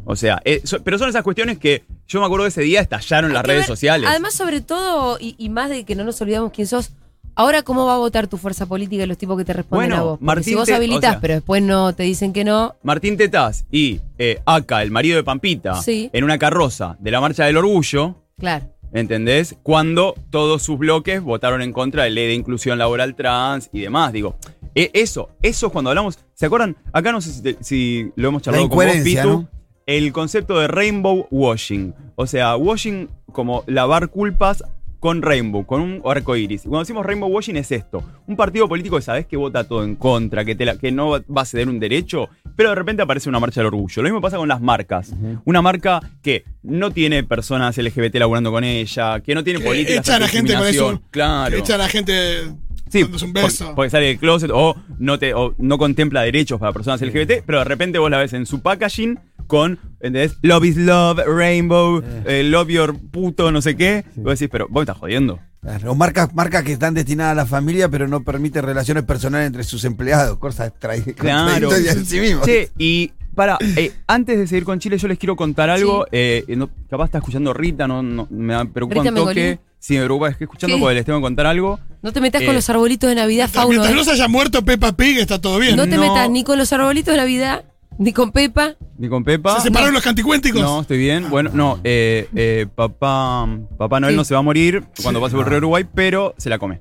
O 0.05 0.17
sea, 0.17 0.41
eh, 0.45 0.61
so- 0.65 0.83
pero 0.83 0.99
son 0.99 1.09
esas 1.09 1.23
cuestiones 1.23 1.59
que 1.59 1.85
yo 2.09 2.21
me 2.21 2.27
acuerdo 2.27 2.45
que 2.45 2.49
ese 2.49 2.63
día 2.63 2.81
estallaron 2.81 3.31
Hay 3.31 3.35
las 3.35 3.43
que 3.43 3.47
redes 3.49 3.61
ver- 3.63 3.67
sociales. 3.69 4.09
Además, 4.11 4.35
sobre 4.35 4.61
todo, 4.61 5.19
y, 5.21 5.35
y 5.39 5.49
más 5.51 5.71
de 5.71 5.85
que 5.85 5.95
no 5.95 6.05
nos 6.05 6.21
olvidamos 6.21 6.51
quién 6.53 6.67
sos, 6.67 6.91
ahora 7.35 7.63
cómo 7.63 7.87
va 7.87 7.95
a 7.95 7.99
votar 7.99 8.27
tu 8.27 8.37
fuerza 8.39 8.67
política 8.67 9.05
y 9.05 9.07
los 9.07 9.17
tipos 9.19 9.37
que 9.39 9.45
te 9.45 9.53
responden 9.53 9.91
Bueno, 9.91 10.03
a 10.03 10.05
vos. 10.05 10.21
Martín 10.21 10.45
si 10.45 10.55
vos 10.55 10.63
o 10.63 10.67
sea- 11.01 11.21
pero 11.21 11.35
después 11.35 11.63
no 11.63 11.93
te 11.95 12.03
dicen 12.03 12.33
que 12.33 12.43
no, 12.45 12.75
Martín 12.83 13.17
Tetaz 13.17 13.65
y 13.71 14.01
eh, 14.19 14.41
Aka, 14.47 14.83
el 14.83 14.91
marido 14.91 15.17
de 15.17 15.23
Pampita, 15.25 15.81
Sí. 15.83 16.11
en 16.13 16.25
una 16.25 16.39
carroza 16.39 16.97
de 16.99 17.11
la 17.13 17.21
Marcha 17.21 17.45
del 17.45 17.57
Orgullo, 17.59 18.17
claro. 18.39 18.67
¿entendés? 18.93 19.55
Cuando 19.63 20.15
todos 20.31 20.63
sus 20.63 20.79
bloques 20.79 21.23
votaron 21.23 21.63
en 21.63 21.73
contra 21.73 22.05
de 22.05 22.11
ley 22.11 22.27
de 22.27 22.35
inclusión 22.35 22.79
laboral 22.79 23.15
trans 23.15 23.69
y 23.73 23.81
demás. 23.81 24.13
Digo, 24.13 24.37
e- 24.75 24.91
eso, 24.95 25.31
eso 25.43 25.67
es 25.67 25.73
cuando 25.73 25.91
hablamos. 25.91 26.19
¿Se 26.35 26.47
acuerdan? 26.47 26.77
Acá 26.93 27.13
no 27.13 27.21
sé 27.21 27.33
si, 27.33 27.43
te- 27.43 27.59
si 27.63 28.11
lo 28.17 28.29
hemos 28.29 28.43
charlado 28.43 28.69
con 28.69 28.77
vos, 28.77 28.85
incoherencia, 28.87 29.23
Pitu. 29.23 29.35
¿no? 29.43 29.49
El 29.89 30.13
concepto 30.13 30.59
de 30.61 30.69
rainbow 30.69 31.27
washing. 31.31 31.95
O 32.15 32.27
sea, 32.27 32.57
washing 32.57 33.09
como 33.33 33.65
lavar 33.67 34.09
culpas 34.09 34.63
con 35.01 35.23
rainbow, 35.23 35.65
con 35.65 35.81
un 35.81 36.03
arco 36.05 36.37
iris. 36.37 36.63
Cuando 36.63 36.81
decimos 36.81 37.07
rainbow 37.07 37.31
washing 37.31 37.57
es 37.57 37.73
esto: 37.73 38.03
un 38.27 38.37
partido 38.37 38.69
político 38.69 38.97
que 38.97 39.03
sabes 39.03 39.25
que 39.27 39.39
vota 39.39 39.65
todo 39.65 39.85
en 39.85 39.95
contra, 39.97 40.45
que, 40.45 40.55
te 40.55 40.67
la- 40.67 40.77
que 40.77 40.93
no 40.93 41.11
va 41.11 41.43
a 41.43 41.45
ceder 41.47 41.69
un 41.71 41.81
derecho, 41.81 42.29
pero 42.55 42.69
de 42.69 42.75
repente 42.75 43.01
aparece 43.03 43.31
una 43.31 43.41
marcha 43.41 43.61
del 43.61 43.69
orgullo. 43.69 44.03
Lo 44.03 44.09
mismo 44.09 44.21
pasa 44.21 44.37
con 44.37 44.49
las 44.49 44.61
marcas. 44.61 45.15
Una 45.47 45.63
marca 45.63 46.01
que 46.23 46.45
no 46.63 46.91
tiene 46.91 47.23
personas 47.25 47.79
LGBT 47.79 48.17
laburando 48.17 48.51
con 48.51 48.65
ella, 48.65 49.21
que 49.21 49.35
no 49.35 49.43
tiene 49.43 49.61
políticas 49.61 50.07
echan 50.07 50.23
a 50.23 50.29
gente 50.29 50.55
con 50.55 50.67
eso. 50.67 51.01
Claro. 51.11 51.57
Echan 51.57 51.81
a 51.81 51.89
gente 51.89 52.43
Sí, 52.91 53.03
dándose 53.03 53.25
un 53.27 53.33
beso. 53.33 53.73
porque 53.77 53.91
sale 53.91 54.07
del 54.07 54.19
closet 54.19 54.51
o 54.53 54.75
no, 54.99 55.19
te, 55.19 55.33
o 55.35 55.55
no 55.59 55.79
contempla 55.79 56.23
derechos 56.23 56.59
para 56.59 56.73
personas 56.73 57.01
LGBT, 57.01 57.43
pero 57.47 57.59
de 57.59 57.65
repente 57.65 57.99
vos 57.99 58.11
la 58.11 58.19
ves 58.19 58.33
en 58.33 58.47
su 58.47 58.61
packaging 58.61 59.19
con, 59.49 59.81
¿entendés? 59.95 60.37
Love 60.43 60.65
is 60.67 60.77
love, 60.77 61.19
rainbow, 61.27 62.01
eh, 62.27 62.45
love 62.45 62.69
your 62.69 62.97
puto, 63.11 63.51
no 63.51 63.61
sé 63.61 63.77
qué. 63.77 64.05
Y 64.17 64.21
vos 64.21 64.39
decís, 64.39 64.49
pero 64.53 64.67
vos 64.69 64.77
me 64.77 64.83
estás 64.83 64.99
jodiendo. 64.99 65.41
Claro, 65.61 65.91
O 65.91 65.95
marcas, 65.97 66.33
marcas 66.35 66.63
que 66.63 66.73
están 66.73 66.95
destinadas 66.95 67.33
a 67.33 67.35
la 67.35 67.47
familia, 67.47 67.89
pero 67.89 68.07
no 68.07 68.23
permiten 68.23 68.63
relaciones 68.63 69.03
personales 69.03 69.49
entre 69.49 69.65
sus 69.65 69.85
empleados. 69.85 70.39
Cosas 70.39 70.73
tra- 70.81 71.03
Claro. 71.17 71.69
sí 72.05 72.21
mismo. 72.21 72.43
Che, 72.45 72.71
y 72.79 73.11
para, 73.35 73.59
eh, 73.77 73.93
antes 74.07 74.39
de 74.39 74.47
seguir 74.47 74.65
con 74.65 74.79
Chile, 74.79 74.99
yo 74.99 75.09
les 75.09 75.19
quiero 75.19 75.35
contar 75.35 75.69
algo. 75.71 76.07
eh, 76.13 76.45
no- 76.57 76.71
capaz 76.89 77.07
está 77.07 77.19
escuchando 77.19 77.53
Rita, 77.53 77.89
no, 77.89 78.03
no- 78.05 78.29
me 78.31 78.67
preocupa 78.67 79.01
Rita 79.03 79.11
un 79.11 79.17
toque. 79.27 79.59
Sí, 79.81 79.95
me 79.97 80.05
preocupa, 80.05 80.29
es 80.29 80.37
que 80.37 80.45
escuchando 80.45 80.75
¿Qué? 80.77 80.81
porque 80.81 80.95
les 80.97 81.05
tengo 81.05 81.19
que 81.21 81.23
contar 81.23 81.47
algo. 81.47 81.79
No 82.03 82.13
te 82.13 82.21
metas 82.21 82.43
Eh, 82.43 82.47
con 82.47 82.55
los 82.55 82.69
arbolitos 82.69 83.09
de 83.09 83.15
Navidad, 83.15 83.49
Fauno. 83.49 83.71
Mientras 83.71 83.93
¿eh? 83.93 83.97
no 83.97 84.05
se 84.05 84.11
haya 84.13 84.27
muerto 84.29 84.65
Peppa 84.65 84.93
Pig, 84.97 85.19
está 85.19 85.41
todo 85.41 85.59
bien. 85.61 85.77
No 85.77 85.85
te 85.89 85.95
No. 85.97 86.03
metas 86.03 86.29
ni 86.31 86.43
con 86.45 86.59
los 86.59 86.73
arbolitos 86.73 87.13
de 87.13 87.19
Navidad, 87.19 87.65
ni 87.99 88.13
con 88.13 88.31
Pepa. 88.33 88.77
Ni 88.97 89.09
con 89.09 89.25
Pepa. 89.25 89.57
Se 89.57 89.63
separaron 89.63 89.95
los 89.95 90.03
canticuénticos. 90.03 90.61
No, 90.61 90.81
estoy 90.81 90.99
bien. 90.99 91.29
Bueno, 91.31 91.51
no, 91.53 91.81
eh, 91.85 92.29
eh, 92.35 92.67
papá, 92.75 93.47
papá 93.77 94.01
Noel 94.01 94.15
Sí. 94.15 94.17
no 94.17 94.25
se 94.25 94.35
va 94.35 94.41
a 94.41 94.43
morir 94.43 94.85
cuando 95.03 95.21
pase 95.21 95.37
por 95.37 95.49
Río 95.49 95.59
Uruguay, 95.59 95.85
pero 95.95 96.35
se 96.39 96.49
la 96.49 96.59
come. 96.59 96.81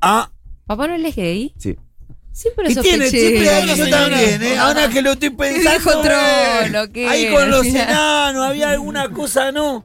Ah, 0.00 0.30
¿Papá 0.66 0.86
no 0.86 0.94
es 0.94 1.16
gay? 1.16 1.54
Sí. 1.58 1.76
Siempre 2.30 2.66
lo 2.66 2.70
y 2.70 2.74
tiene, 2.76 3.04
sospeché. 3.06 3.28
siempre 3.30 3.66
yo 3.66 3.74
señora. 3.84 4.08
también, 4.10 4.42
¿eh? 4.44 4.58
Ahora 4.58 4.88
que 4.88 5.02
lo 5.02 5.12
estoy 5.12 5.30
pensando. 5.30 5.70
dijo 5.72 5.90
eh, 5.90 6.68
Trollo, 6.70 6.92
¿qué 6.92 7.08
Ahí 7.08 7.30
con 7.32 7.50
los 7.50 7.66
enanos, 7.66 8.44
había 8.46 8.70
alguna 8.70 9.08
cosa, 9.08 9.50
¿no? 9.50 9.84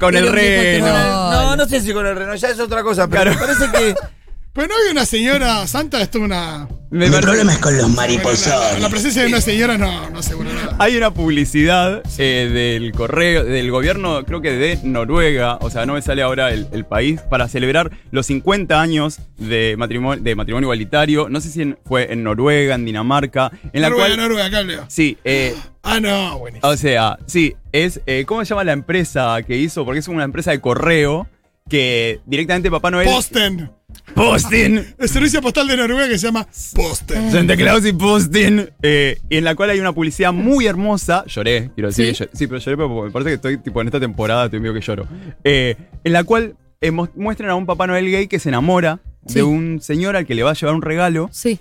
Con 0.00 0.14
el 0.16 0.22
Pero 0.24 0.28
un 0.28 0.34
viejo 0.34 0.34
reno. 0.34 0.86
troll. 0.86 1.30
No, 1.32 1.56
no 1.56 1.66
sé 1.68 1.80
si 1.82 1.92
con 1.92 2.06
el 2.06 2.16
reno, 2.16 2.34
ya 2.34 2.48
es 2.48 2.58
otra 2.60 2.82
cosa, 2.82 3.08
pero 3.08 3.32
me 3.32 3.36
parece 3.36 3.70
que. 3.70 3.94
Pero 4.54 4.68
no 4.68 4.74
había 4.78 4.92
una 4.92 5.06
señora 5.06 5.66
santa, 5.66 6.00
esto 6.02 6.18
es 6.18 6.24
una. 6.24 6.68
Me 6.92 7.06
El 7.06 7.10
parece- 7.10 7.26
problema 7.26 7.52
es 7.54 7.58
con 7.58 7.72
los 7.72 7.82
La, 7.84 7.88
la 7.88 7.94
mariposones. 7.94 8.88
presencia 8.90 9.22
de 9.22 9.28
una 9.28 9.40
señora 9.40 9.78
no, 9.78 10.10
no 10.10 10.18
asegura 10.18 10.52
nada. 10.52 10.76
Hay 10.78 10.94
una 10.96 11.10
publicidad 11.12 12.02
eh, 12.18 12.50
del 12.52 12.92
correo, 12.92 13.44
del 13.44 13.70
gobierno, 13.70 14.22
creo 14.26 14.42
que 14.42 14.52
de 14.52 14.78
Noruega, 14.84 15.56
o 15.62 15.70
sea, 15.70 15.86
no 15.86 15.94
me 15.94 16.02
sale 16.02 16.20
ahora 16.20 16.52
el, 16.52 16.68
el 16.70 16.84
país, 16.84 17.22
para 17.22 17.48
celebrar 17.48 17.90
los 18.10 18.26
50 18.26 18.78
años 18.78 19.20
de 19.38 19.74
matrimonio, 19.78 20.22
de 20.22 20.34
matrimonio 20.34 20.66
igualitario. 20.66 21.30
No 21.30 21.40
sé 21.40 21.48
si 21.48 21.62
en- 21.62 21.78
fue 21.86 22.12
en 22.12 22.22
Noruega, 22.24 22.74
en 22.74 22.84
Dinamarca, 22.84 23.50
en 23.72 23.80
la 23.80 23.88
Noruega, 23.88 24.08
cual. 24.14 24.20
Noruega, 24.20 24.44
acá 24.46 24.62
leo. 24.62 24.84
Sí, 24.88 25.16
eh, 25.24 25.54
Ah, 25.82 25.98
no, 25.98 26.38
buenísimo. 26.38 26.70
O 26.70 26.76
sea, 26.76 27.18
sí, 27.26 27.56
es. 27.72 28.00
eh, 28.06 28.24
¿Cómo 28.26 28.44
se 28.44 28.50
llama 28.50 28.64
la 28.64 28.72
empresa 28.72 29.40
que 29.46 29.56
hizo? 29.56 29.84
Porque 29.86 30.00
es 30.00 30.08
una 30.08 30.24
empresa 30.24 30.50
de 30.50 30.60
correo 30.60 31.26
que 31.70 32.20
directamente 32.26 32.70
Papá 32.70 32.90
Noel. 32.90 33.06
Posten. 33.08 33.70
Posten. 34.14 34.94
El 34.98 35.08
servicio 35.08 35.40
postal 35.40 35.66
de 35.68 35.76
Noruega 35.76 36.08
que 36.08 36.18
se 36.18 36.26
llama 36.26 36.46
Posten. 36.74 37.30
Santa 37.32 37.56
Claus 37.56 37.84
y 37.86 37.92
Posten. 37.92 38.70
eh, 38.82 39.18
en 39.30 39.44
la 39.44 39.54
cual 39.54 39.70
hay 39.70 39.80
una 39.80 39.92
publicidad 39.92 40.32
muy 40.32 40.66
hermosa. 40.66 41.24
Lloré, 41.26 41.70
quiero 41.74 41.88
decir. 41.88 42.06
¿Sí? 42.06 42.12
que 42.12 42.18
lloré. 42.18 42.30
Sí, 42.34 42.46
pero 42.46 42.58
lloré 42.60 42.76
porque 42.76 43.06
me 43.06 43.10
parece 43.10 43.28
que 43.30 43.34
estoy 43.34 43.58
tipo 43.58 43.80
en 43.80 43.88
esta 43.88 44.00
temporada, 44.00 44.44
estoy 44.46 44.60
medio 44.60 44.74
que 44.74 44.80
lloro. 44.80 45.06
Eh, 45.44 45.76
en 46.04 46.12
la 46.12 46.24
cual 46.24 46.56
eh, 46.80 46.90
mu- 46.90 47.08
muestran 47.16 47.50
a 47.50 47.54
un 47.54 47.64
Papá 47.66 47.86
Noel 47.86 48.10
gay 48.10 48.26
que 48.26 48.38
se 48.38 48.48
enamora 48.48 49.00
Sí. 49.26 49.34
de 49.34 49.42
un 49.44 49.80
señor 49.80 50.16
al 50.16 50.26
que 50.26 50.34
le 50.34 50.42
va 50.42 50.50
a 50.50 50.54
llevar 50.54 50.74
un 50.74 50.82
regalo. 50.82 51.28
Sí. 51.32 51.60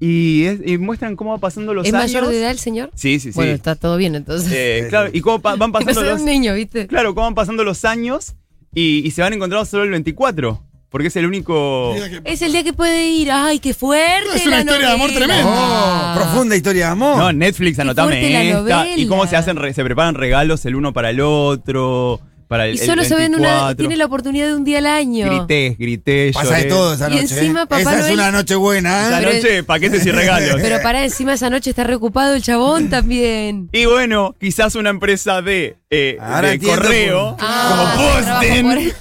Y, 0.00 0.44
es- 0.44 0.60
y 0.66 0.78
muestran 0.78 1.16
cómo 1.16 1.30
va 1.32 1.38
pasando 1.38 1.72
los 1.74 1.86
¿Es 1.86 1.94
años. 1.94 2.04
mayor 2.12 2.28
de 2.28 2.38
edad 2.40 2.50
el 2.50 2.58
señor? 2.58 2.90
Sí, 2.94 3.20
sí, 3.20 3.30
sí. 3.30 3.36
Bueno, 3.36 3.52
está 3.52 3.76
todo 3.76 3.96
bien 3.96 4.14
entonces. 4.14 4.50
Eh, 4.54 4.86
claro, 4.88 5.10
y 5.12 5.20
cómo 5.20 5.40
pa- 5.40 5.54
van 5.56 5.70
no 5.72 5.78
pasando 5.78 6.02
los 6.02 6.20
un 6.20 6.26
niño, 6.26 6.54
¿viste? 6.54 6.86
Claro, 6.86 7.14
cómo 7.14 7.26
van 7.26 7.34
pasando 7.34 7.62
los 7.62 7.84
años 7.84 8.34
y, 8.74 9.06
y 9.06 9.10
se 9.12 9.22
van 9.22 9.34
encontrando 9.34 9.64
solo 9.66 9.84
el 9.84 9.90
24. 9.90 10.60
Porque 10.94 11.08
es 11.08 11.16
el 11.16 11.26
único. 11.26 11.92
Es 12.22 12.40
el 12.40 12.52
día 12.52 12.62
que 12.62 12.72
puede 12.72 13.08
ir. 13.08 13.28
¡Ay, 13.32 13.58
qué 13.58 13.74
fuerte! 13.74 14.28
Es 14.36 14.46
una 14.46 14.58
la 14.58 14.62
historia 14.62 14.86
de 14.90 14.94
amor 14.94 15.10
tremenda. 15.10 15.44
Oh, 15.44 16.14
profunda 16.20 16.54
historia 16.54 16.86
de 16.86 16.92
amor. 16.92 17.16
No, 17.16 17.32
Netflix, 17.32 17.80
anotame 17.80 18.48
esta. 18.52 18.86
Y 18.96 19.04
cómo 19.08 19.26
se 19.26 19.34
hacen, 19.34 19.56
re- 19.56 19.74
se 19.74 19.82
preparan 19.82 20.14
regalos 20.14 20.64
el 20.66 20.76
uno 20.76 20.92
para 20.92 21.10
el 21.10 21.20
otro. 21.20 22.20
Para 22.48 22.66
el, 22.66 22.74
Y 22.74 22.78
solo 22.78 23.02
el 23.02 23.08
se 23.08 23.14
ven 23.14 23.34
una. 23.34 23.48
24. 23.48 23.76
Tiene 23.76 23.96
la 23.96 24.04
oportunidad 24.06 24.46
de 24.46 24.54
un 24.54 24.64
día 24.64 24.78
al 24.78 24.86
año. 24.86 25.26
Grité, 25.46 25.76
grité, 25.78 26.30
Pasa 26.32 26.46
lloré. 26.50 26.62
de 26.62 26.68
todo 26.68 26.94
esa 26.94 27.08
Y 27.08 27.14
noche. 27.20 27.22
encima 27.22 27.62
¿eh? 27.62 27.66
Papá 27.66 27.80
Esa 27.80 28.06
es 28.08 28.12
una 28.14 28.30
noche 28.30 28.54
buena, 28.54 29.06
Esa 29.08 29.20
¿eh? 29.20 29.24
Pero- 29.24 29.36
noche, 29.36 29.62
paquetes 29.64 30.06
y 30.06 30.10
regalos. 30.10 30.56
Pero 30.62 30.82
para 30.82 31.04
encima 31.04 31.32
esa 31.34 31.50
noche 31.50 31.70
está 31.70 31.84
reocupado 31.84 32.34
el 32.34 32.42
chabón 32.42 32.90
también. 32.90 33.68
Y 33.72 33.86
bueno, 33.86 34.34
quizás 34.38 34.74
una 34.74 34.90
empresa 34.90 35.42
de, 35.42 35.76
eh, 35.90 36.16
Ahora 36.20 36.48
de 36.48 36.54
entiendo 36.54 36.82
correo, 36.82 37.36
por- 37.36 37.46
Ah, 37.48 37.94
como 37.96 38.08
Posten, 38.40 38.92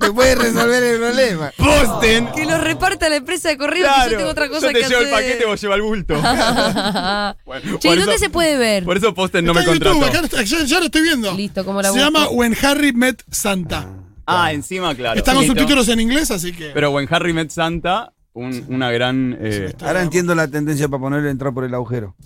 Te 0.00 0.10
puede 0.12 0.34
resolver 0.36 0.82
el 0.82 0.98
problema. 0.98 1.52
Posten. 1.56 2.28
Que 2.34 2.44
lo 2.46 2.58
reparta 2.58 3.08
la 3.08 3.16
empresa 3.16 3.48
de 3.48 3.56
correo 3.58 3.86
que 4.04 4.10
yo 4.12 4.16
tengo 4.18 4.30
otra 4.30 4.48
cosa 4.48 4.66
yo 4.68 4.72
te 4.72 4.80
que 4.80 4.88
llevo 4.88 5.00
hacer. 5.02 5.08
el 5.08 5.10
paquete, 5.14 5.44
vos 5.46 5.60
lleva 5.60 5.74
el 5.74 5.82
bulto. 5.82 6.14
Bueno, 7.44 7.78
che, 7.78 7.88
¿y 7.88 7.96
dónde 7.96 8.14
eso- 8.14 8.24
se 8.24 8.30
puede 8.30 8.56
ver? 8.56 8.84
Por 8.84 8.96
eso 8.96 9.14
Posten 9.14 9.44
no 9.44 9.54
me 9.54 9.64
contrató. 9.64 10.04
acá 10.04 10.20
está- 10.20 10.42
ya, 10.42 10.62
ya 10.64 10.78
lo 10.80 10.86
estoy 10.86 11.02
viendo. 11.02 11.32
Listo, 11.34 11.64
como 11.64 11.80
la 11.82 11.88
Se 11.88 11.94
busco? 11.98 12.04
llama 12.04 12.28
When 12.28 12.56
Harry 12.62 12.75
Met 12.94 13.22
Santa. 13.30 13.86
Ah, 14.26 14.52
encima, 14.52 14.94
claro. 14.94 15.18
Está 15.18 15.32
con 15.32 15.42
Listo. 15.42 15.54
subtítulos 15.54 15.88
en 15.88 16.00
inglés, 16.00 16.30
así 16.30 16.52
que. 16.52 16.70
Pero 16.74 16.90
When 16.90 17.06
Harry 17.10 17.32
Met 17.32 17.50
Santa, 17.50 18.12
un- 18.32 18.64
una 18.68 18.90
gran. 18.90 19.36
eh, 19.40 19.72
Ahora 19.82 20.02
entiendo 20.02 20.34
la 20.34 20.48
tendencia 20.48 20.88
para 20.88 21.00
ponerle 21.00 21.30
entrar 21.30 21.54
por 21.54 21.64
el 21.64 21.72
agujero. 21.74 22.16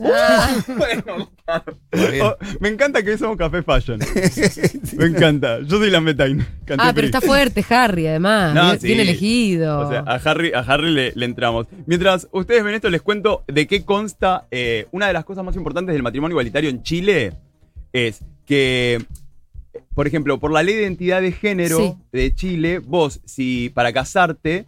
bien. 1.92 2.22
oh, 2.22 2.36
me 2.60 2.68
encanta 2.68 3.02
que 3.02 3.10
hoy 3.12 3.18
somos 3.18 3.36
Café 3.36 3.62
Fashion. 3.62 3.98
me 4.96 5.04
encanta. 5.06 5.60
Yo 5.60 5.78
soy 5.78 5.90
la 5.90 6.00
Metain. 6.00 6.44
Ah, 6.78 6.92
pero 6.94 7.06
está 7.06 7.20
fuerte, 7.20 7.64
Harry, 7.68 8.06
además. 8.06 8.54
No, 8.54 8.64
bien, 8.68 8.80
sí. 8.80 8.86
bien 8.88 9.00
elegido. 9.00 9.80
O 9.80 9.90
sea, 9.90 10.00
a 10.06 10.14
Harry, 10.14 10.52
a 10.52 10.60
Harry 10.60 10.90
le, 10.92 11.12
le 11.14 11.24
entramos. 11.26 11.66
Mientras 11.86 12.28
ustedes 12.32 12.64
ven 12.64 12.74
esto, 12.74 12.88
les 12.90 13.02
cuento 13.02 13.44
de 13.46 13.66
qué 13.66 13.84
consta. 13.84 14.46
eh, 14.50 14.86
una 14.92 15.06
de 15.06 15.12
las 15.12 15.24
cosas 15.24 15.44
más 15.44 15.56
importantes 15.56 15.92
del 15.92 16.02
matrimonio 16.02 16.32
igualitario 16.34 16.70
en 16.70 16.82
Chile 16.82 17.34
es 17.92 18.20
que 18.46 19.04
por 19.94 20.06
ejemplo, 20.06 20.38
por 20.40 20.52
la 20.52 20.62
ley 20.62 20.74
de 20.74 20.82
identidad 20.82 21.20
de 21.22 21.32
género 21.32 21.78
Sí. 21.78 21.94
de 22.12 22.34
Chile, 22.34 22.78
vos, 22.78 23.20
si 23.24 23.70
para 23.70 23.92
casarte, 23.92 24.66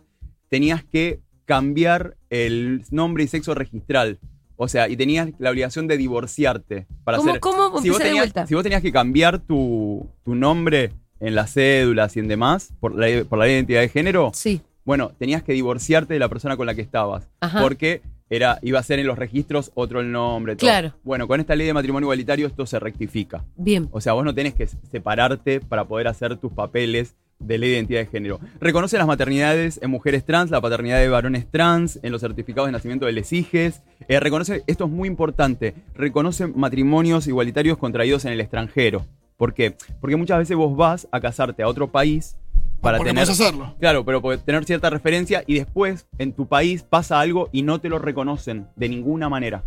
tenías 0.48 0.84
que 0.84 1.20
cambiar 1.44 2.16
el 2.30 2.82
nombre 2.90 3.24
y 3.24 3.28
sexo 3.28 3.54
registral. 3.54 4.18
O 4.56 4.68
sea, 4.68 4.88
y 4.88 4.96
tenías 4.96 5.28
la 5.38 5.50
obligación 5.50 5.88
de 5.88 5.96
divorciarte 5.96 6.86
para 7.04 7.18
¿Cómo, 7.18 7.30
hacer. 7.30 7.40
cómo? 7.40 7.82
si, 7.82 7.88
vos 7.90 7.98
de 7.98 8.04
tenías, 8.04 8.24
vuelta. 8.26 8.46
si 8.46 8.54
vos 8.54 8.62
tenías 8.62 8.82
que 8.82 8.92
cambiar 8.92 9.40
tu, 9.40 10.08
tu 10.24 10.34
nombre 10.34 10.92
en 11.20 11.34
las 11.34 11.52
cédulas 11.54 12.16
y 12.16 12.20
en 12.20 12.28
demás, 12.28 12.72
por 12.80 12.94
la, 12.94 13.24
por 13.24 13.38
la 13.38 13.46
ley 13.46 13.54
de 13.54 13.58
identidad 13.58 13.80
de 13.80 13.88
género, 13.88 14.30
Sí. 14.34 14.60
bueno, 14.84 15.10
tenías 15.18 15.42
que 15.42 15.52
divorciarte 15.52 16.14
de 16.14 16.20
la 16.20 16.28
persona 16.28 16.56
con 16.56 16.66
la 16.66 16.74
que 16.74 16.82
estabas. 16.82 17.28
Ajá. 17.40 17.60
Porque 17.60 18.02
era, 18.32 18.58
iba 18.62 18.78
a 18.78 18.82
ser 18.82 18.98
en 18.98 19.06
los 19.06 19.18
registros 19.18 19.70
otro 19.74 20.00
el 20.00 20.10
nombre. 20.10 20.56
Todo. 20.56 20.66
Claro. 20.66 20.94
Bueno, 21.04 21.28
con 21.28 21.38
esta 21.38 21.54
ley 21.54 21.66
de 21.66 21.74
matrimonio 21.74 22.06
igualitario 22.06 22.46
esto 22.46 22.64
se 22.64 22.80
rectifica. 22.80 23.44
Bien. 23.56 23.90
O 23.92 24.00
sea, 24.00 24.14
vos 24.14 24.24
no 24.24 24.34
tenés 24.34 24.54
que 24.54 24.66
separarte 24.66 25.60
para 25.60 25.84
poder 25.84 26.08
hacer 26.08 26.38
tus 26.38 26.50
papeles 26.50 27.14
de 27.38 27.58
ley 27.58 27.68
de 27.68 27.76
identidad 27.76 28.00
de 28.00 28.06
género. 28.06 28.40
Reconoce 28.58 28.96
las 28.96 29.06
maternidades 29.06 29.78
en 29.82 29.90
mujeres 29.90 30.24
trans, 30.24 30.50
la 30.50 30.62
paternidad 30.62 30.98
de 30.98 31.08
varones 31.10 31.46
trans, 31.50 32.00
en 32.02 32.10
los 32.10 32.22
certificados 32.22 32.68
de 32.68 32.72
nacimiento 32.72 33.04
de 33.04 33.12
les 33.12 33.34
hijes. 33.34 33.82
Eh, 34.08 34.18
reconoce, 34.18 34.62
esto 34.66 34.84
es 34.84 34.90
muy 34.90 35.08
importante, 35.08 35.74
reconoce 35.94 36.46
matrimonios 36.46 37.26
igualitarios 37.26 37.76
contraídos 37.76 38.24
en 38.24 38.32
el 38.32 38.40
extranjero. 38.40 39.04
¿Por 39.36 39.52
qué? 39.52 39.76
Porque 40.00 40.16
muchas 40.16 40.38
veces 40.38 40.56
vos 40.56 40.74
vas 40.74 41.06
a 41.10 41.20
casarte 41.20 41.62
a 41.62 41.68
otro 41.68 41.90
país 41.90 42.36
para 42.82 42.98
Porque 42.98 43.10
tener... 43.10 43.22
hacerlo. 43.30 43.74
Claro, 43.80 44.04
pero 44.04 44.20
tener 44.40 44.64
cierta 44.64 44.90
referencia 44.90 45.42
y 45.46 45.54
después 45.54 46.06
en 46.18 46.32
tu 46.34 46.46
país 46.46 46.82
pasa 46.82 47.18
algo 47.20 47.48
y 47.52 47.62
no 47.62 47.80
te 47.80 47.88
lo 47.88 47.98
reconocen 47.98 48.66
de 48.76 48.88
ninguna 48.90 49.30
manera. 49.30 49.64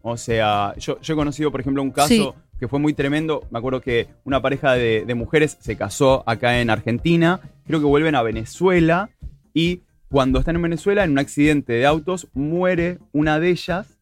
O 0.00 0.16
sea, 0.16 0.74
yo, 0.78 0.98
yo 1.00 1.14
he 1.14 1.16
conocido, 1.16 1.50
por 1.50 1.60
ejemplo, 1.60 1.82
un 1.82 1.90
caso 1.90 2.08
Sí. 2.08 2.30
que 2.60 2.68
fue 2.68 2.78
muy 2.78 2.94
tremendo. 2.94 3.42
Me 3.50 3.58
acuerdo 3.58 3.80
que 3.80 4.08
una 4.24 4.40
pareja 4.40 4.72
de, 4.74 5.04
de 5.06 5.14
mujeres 5.14 5.56
se 5.60 5.76
casó 5.76 6.22
acá 6.26 6.60
en 6.60 6.70
Argentina. 6.70 7.40
Creo 7.66 7.80
que 7.80 7.86
vuelven 7.86 8.14
a 8.14 8.22
Venezuela 8.22 9.10
y 9.52 9.80
cuando 10.10 10.38
están 10.38 10.56
en 10.56 10.62
Venezuela, 10.62 11.02
en 11.04 11.10
un 11.10 11.18
accidente 11.18 11.72
de 11.72 11.86
autos, 11.86 12.28
muere 12.34 12.98
una 13.12 13.40
de 13.40 13.50
ellas, 13.50 13.98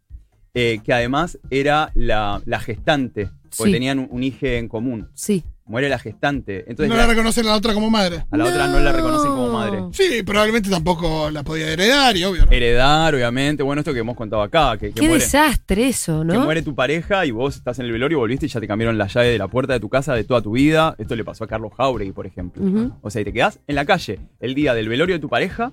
eh, 0.55 0.81
que 0.85 0.93
además 0.93 1.39
era 1.51 1.91
la, 1.95 2.43
la 2.45 2.61
gestante, 2.61 3.31
porque 3.57 3.71
Sí. 3.71 3.73
tenían 3.73 3.99
un, 4.01 4.09
un 4.11 4.23
hijo 4.23 4.45
en 4.47 4.69
común. 4.69 5.09
Sí. 5.15 5.43
Muere 5.73 5.89
la 5.89 5.99
gestante. 5.99 6.61
Entonces 6.69 6.89
no 6.91 6.97
la- 6.97 7.03
la 7.07 7.09
reconocen 7.09 7.47
a 7.47 7.49
la 7.49 7.57
otra 7.57 7.73
como 7.73 7.89
madre. 7.89 8.27
a 8.31 8.37
la 8.37 8.45
otra 8.45 8.69
no 8.69 8.79
la 8.79 8.93
reconocen 8.93 9.31
como 9.31 9.49
madre. 9.55 9.79
Sí, 9.93 10.23
probablemente 10.23 10.69
tampoco 10.69 11.31
la 11.31 11.43
podía 11.43 11.69
heredar 11.73 12.15
y 12.15 12.25
obvio, 12.25 12.45
¿no? 12.45 12.53
heredar, 12.53 13.15
obviamente. 13.15 13.63
Bueno, 13.63 13.81
esto 13.81 13.95
que 13.95 14.01
hemos 14.01 14.15
contado 14.15 14.43
acá, 14.43 14.77
que, 14.77 14.89
que 14.89 15.01
Qué 15.01 15.09
muere, 15.09 15.25
desastre 15.25 15.89
eso, 15.89 16.21
que 16.21 16.27
¿no? 16.27 16.45
muere 16.45 16.61
tu 16.61 16.75
pareja 16.75 17.25
y 17.25 17.31
vos 17.31 17.57
estás 17.57 17.79
en 17.79 17.87
el 17.87 17.93
velorio, 17.93 18.19
volviste 18.19 18.45
y 18.45 18.49
ya 18.51 18.61
te 18.61 18.69
cambiaron 18.69 18.99
la 18.99 19.07
llave 19.07 19.29
de 19.29 19.39
la 19.39 19.49
puerta 19.49 19.73
de 19.73 19.81
tu 19.81 19.89
casa 19.89 20.15
de 20.15 20.25
toda 20.25 20.43
tu 20.43 20.53
vida. 20.53 20.95
Esto 20.99 21.17
le 21.17 21.25
pasó 21.25 21.45
a 21.45 21.47
Carlos 21.47 21.73
Jauregui, 21.75 22.13
por 22.13 22.27
ejemplo. 22.27 22.63
O 23.01 23.09
sea, 23.11 23.23
y 23.23 23.25
te 23.25 23.33
quedás 23.33 23.59
en 23.67 23.75
la 23.75 23.87
calle 23.87 24.21
el 24.41 24.55
día 24.55 24.75
del 24.75 24.91
velorio 24.91 25.15
de 25.15 25.21
tu 25.21 25.31
pareja, 25.31 25.73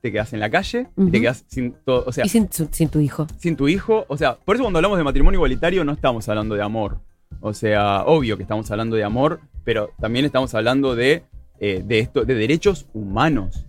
te 0.00 0.12
quedás 0.12 0.32
en 0.32 0.38
la 0.40 0.48
calle 0.48 0.86
y 0.96 1.10
te 1.10 1.20
quedás 1.20 1.44
sin 1.48 1.72
todo, 1.84 2.04
o 2.06 2.12
sea, 2.12 2.24
y 2.24 2.28
sin 2.28 2.48
tu 2.88 3.00
hijo. 3.00 3.26
sin 3.38 3.56
tu 3.56 3.66
hijo. 3.68 4.04
O 4.06 4.16
sea, 4.16 4.36
por 4.36 4.54
eso 4.54 4.62
cuando 4.62 4.78
hablamos 4.78 4.96
de 4.96 5.02
matrimonio 5.04 5.38
igualitario 5.38 5.84
no 5.84 5.92
estamos 5.92 6.28
hablando 6.28 6.54
de 6.54 6.62
amor. 6.62 7.00
O 7.40 7.54
sea, 7.54 8.02
obvio 8.06 8.36
que 8.36 8.42
estamos 8.42 8.70
hablando 8.70 8.96
de 8.96 9.04
amor, 9.04 9.40
pero 9.64 9.90
también 10.00 10.24
estamos 10.24 10.54
hablando 10.54 10.94
de, 10.94 11.22
eh, 11.60 11.82
de 11.84 11.98
esto, 12.00 12.24
de 12.24 12.34
derechos 12.34 12.86
humanos. 12.92 13.66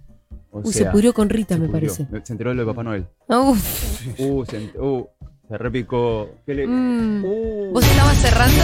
O 0.51 0.59
Uy, 0.59 0.73
se 0.73 0.85
pudrió 0.85 1.13
con 1.13 1.29
Rita, 1.29 1.57
me 1.57 1.67
pudrió. 1.67 1.93
parece. 1.93 2.07
Se 2.25 2.33
enteró 2.33 2.49
de 2.49 2.55
lo 2.57 2.61
de 2.63 2.67
Papá 2.67 2.83
Noel. 2.83 3.05
Uf. 3.27 4.19
Uh, 4.19 4.45
se, 4.45 4.57
uh, 4.77 5.07
se 5.47 5.57
repicó. 5.57 6.29
¿Qué 6.45 6.53
le- 6.55 6.67
Mm. 6.67 7.23
Uh. 7.23 7.71
¿Vos 7.71 7.85
estabas 7.85 8.17
cerrando? 8.17 8.61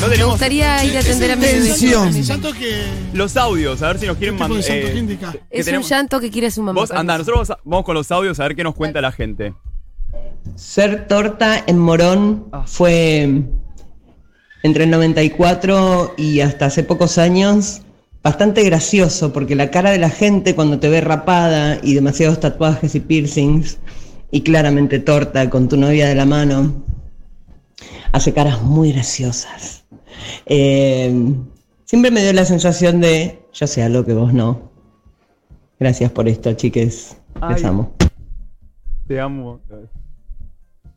no 0.00 0.08
Me 0.08 0.24
gustaría 0.24 0.84
ir 0.84 0.96
a 0.96 1.00
atender 1.00 1.30
a 1.32 1.36
mi 1.36 2.22
santo 2.24 2.52
que. 2.52 2.82
los 3.14 3.36
audios, 3.36 3.82
a 3.82 3.88
ver 3.88 3.98
si 3.98 4.06
nos 4.06 4.16
quieren 4.18 4.36
¿Qué 4.36 4.44
tipo 4.44 4.54
de 4.54 4.60
mandar. 4.60 4.82
santo? 4.82 4.92
¿Qué 4.92 4.98
indica? 4.98 5.32
que 5.32 5.40
Es 5.50 5.68
un 5.68 5.82
llanto 5.82 6.20
que 6.20 6.30
quiere 6.30 6.50
su 6.50 6.62
mamá. 6.62 6.78
Vos, 6.80 6.90
anda, 6.90 7.14
nosotros 7.16 7.36
vamos, 7.48 7.50
a- 7.50 7.58
vamos 7.64 7.84
con 7.86 7.94
los 7.94 8.10
audios 8.12 8.38
a 8.40 8.42
ver 8.44 8.54
qué 8.56 8.64
nos 8.64 8.74
cuenta 8.74 9.00
la 9.00 9.12
gente. 9.12 9.54
Ser 10.56 11.06
torta 11.06 11.62
en 11.66 11.78
Morón 11.78 12.48
Ah. 12.52 12.64
fue 12.66 13.42
entre 14.62 14.84
el 14.84 14.90
94 14.90 16.14
y 16.16 16.40
hasta 16.40 16.66
hace 16.66 16.82
pocos 16.82 17.18
años 17.18 17.82
bastante 18.22 18.62
gracioso 18.64 19.32
porque 19.32 19.54
la 19.54 19.70
cara 19.70 19.90
de 19.90 19.98
la 19.98 20.10
gente 20.10 20.54
cuando 20.54 20.78
te 20.78 20.88
ve 20.88 21.00
rapada 21.00 21.78
y 21.82 21.94
demasiados 21.94 22.40
tatuajes 22.40 22.94
y 22.94 23.00
piercings 23.00 23.78
y 24.30 24.42
claramente 24.42 24.98
torta 24.98 25.48
con 25.48 25.68
tu 25.68 25.76
novia 25.76 26.08
de 26.08 26.14
la 26.14 26.26
mano 26.26 26.84
hace 28.12 28.32
caras 28.32 28.62
muy 28.62 28.92
graciosas. 28.92 29.84
Eh, 30.46 31.12
siempre 31.84 32.10
me 32.10 32.22
dio 32.22 32.32
la 32.32 32.44
sensación 32.44 33.00
de 33.00 33.40
yo 33.52 33.66
sé 33.66 33.82
algo 33.82 34.04
que 34.04 34.14
vos 34.14 34.32
no. 34.32 34.70
Gracias 35.78 36.10
por 36.10 36.28
esto, 36.28 36.52
chiques. 36.54 37.16
Les 37.48 37.62
Ay. 37.62 37.64
amo. 37.64 37.94
Te 39.06 39.20
amo. 39.20 39.60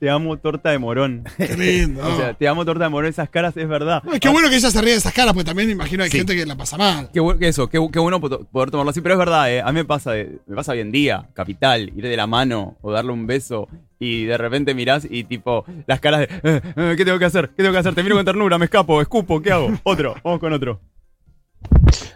Te 0.02 0.10
amo, 0.10 0.36
torta 0.38 0.72
de 0.72 0.80
morón. 0.80 1.24
Qué 1.38 1.56
lindo. 1.56 2.02
O 2.04 2.16
sea, 2.18 2.34
te 2.34 2.48
amo, 2.48 2.66
torta 2.66 2.86
de 2.86 2.90
morón. 2.90 3.08
Esas 3.12 3.30
caras 3.30 3.56
es 3.56 3.68
verdad. 3.70 4.02
Ay, 4.12 4.20
qué 4.20 4.30
bueno 4.30 4.50
que 4.50 4.56
ella 4.56 4.72
se 4.72 4.82
ríe 4.82 4.94
de 4.94 4.98
esas 4.98 5.14
caras, 5.14 5.32
porque 5.36 5.46
también 5.46 5.68
me 5.68 5.74
imagino 5.74 6.04
hay 6.04 6.10
Sí. 6.10 6.18
gente 6.18 6.36
que 6.36 6.44
la 6.44 6.56
pasa 6.56 6.76
mal. 6.76 7.12
Qué, 7.14 7.22
bu- 7.22 7.38
que 7.38 7.48
eso, 7.50 7.70
qué, 7.70 7.80
bu- 7.80 7.92
qué 7.92 8.00
bueno 8.00 8.20
po- 8.20 8.46
poder 8.46 8.72
tomarlo 8.72 8.90
así, 8.90 9.00
pero 9.02 9.14
es 9.14 9.20
verdad, 9.20 9.52
eh, 9.54 9.62
a 9.62 9.68
mí 9.68 9.74
me 9.74 9.86
pasa, 9.86 10.14
de- 10.14 10.40
me 10.48 10.56
pasa 10.56 10.72
hoy 10.72 10.80
en 10.80 10.92
día, 10.92 11.30
capital, 11.36 11.92
ir 11.96 12.02
de 12.04 12.18
la 12.18 12.26
mano 12.26 12.78
o 12.82 12.92
darle 12.92 13.12
un 13.12 13.28
beso 13.28 13.68
y 14.00 14.26
de 14.26 14.40
repente 14.40 14.74
mirás 14.74 15.08
y 15.08 15.24
tipo 15.26 15.66
las 15.86 16.00
caras 16.00 16.22
de, 16.22 16.30
eh, 16.42 16.62
eh, 16.76 16.94
¿qué 16.98 17.06
tengo 17.06 17.20
que 17.20 17.26
hacer? 17.26 17.50
¿Qué 17.50 17.58
tengo 17.62 17.72
que 17.72 17.78
hacer? 17.78 17.94
Te 17.94 18.02
miro 18.02 18.16
con 18.16 18.26
ternura, 18.26 18.58
me 18.58 18.66
escapo, 18.66 19.00
escupo, 19.04 19.40
¿qué 19.40 19.52
hago? 19.52 19.70
Otro, 19.84 20.16
vamos 20.24 20.40
con 20.40 20.52
otro. 20.52 20.80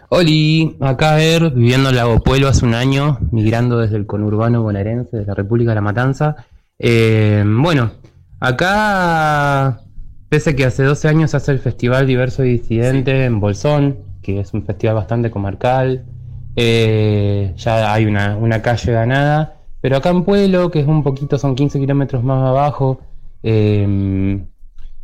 Oli, 0.08 0.76
acá 0.80 1.22
Er, 1.22 1.50
viviendo 1.52 1.90
en 1.90 1.94
Lago 1.96 2.18
Pueblo 2.20 2.48
hace 2.48 2.64
un 2.64 2.74
año, 2.74 3.18
migrando 3.30 3.78
desde 3.78 3.96
el 3.96 4.06
conurbano 4.06 4.60
bonaerense, 4.62 5.18
de 5.18 5.24
la 5.24 5.34
República 5.34 5.70
de 5.70 5.74
la 5.76 5.80
Matanza. 5.82 6.46
Eh, 6.78 7.42
bueno, 7.46 7.92
acá, 8.40 9.80
pese 10.28 10.50
a 10.50 10.56
que 10.56 10.64
hace 10.64 10.82
12 10.82 11.08
años 11.08 11.34
hace 11.34 11.52
el 11.52 11.58
Festival 11.58 12.06
Diverso 12.06 12.44
y 12.44 12.58
Disidente 12.58 13.24
en 13.24 13.40
Bolsón, 13.40 13.98
que 14.22 14.40
es 14.40 14.52
un 14.54 14.64
festival 14.64 14.96
bastante 14.96 15.30
comarcal, 15.30 16.04
eh, 16.56 17.52
ya 17.56 17.92
hay 17.92 18.06
una, 18.06 18.36
una 18.36 18.62
calle 18.62 18.92
ganada, 18.92 19.58
pero 19.80 19.96
acá 19.96 20.10
en 20.10 20.24
Pueblo, 20.24 20.70
que 20.70 20.80
es 20.80 20.86
un 20.86 21.02
poquito, 21.02 21.38
son 21.38 21.54
15 21.54 21.78
kilómetros 21.80 22.22
más 22.24 22.42
abajo, 22.42 23.00
eh, 23.42 24.38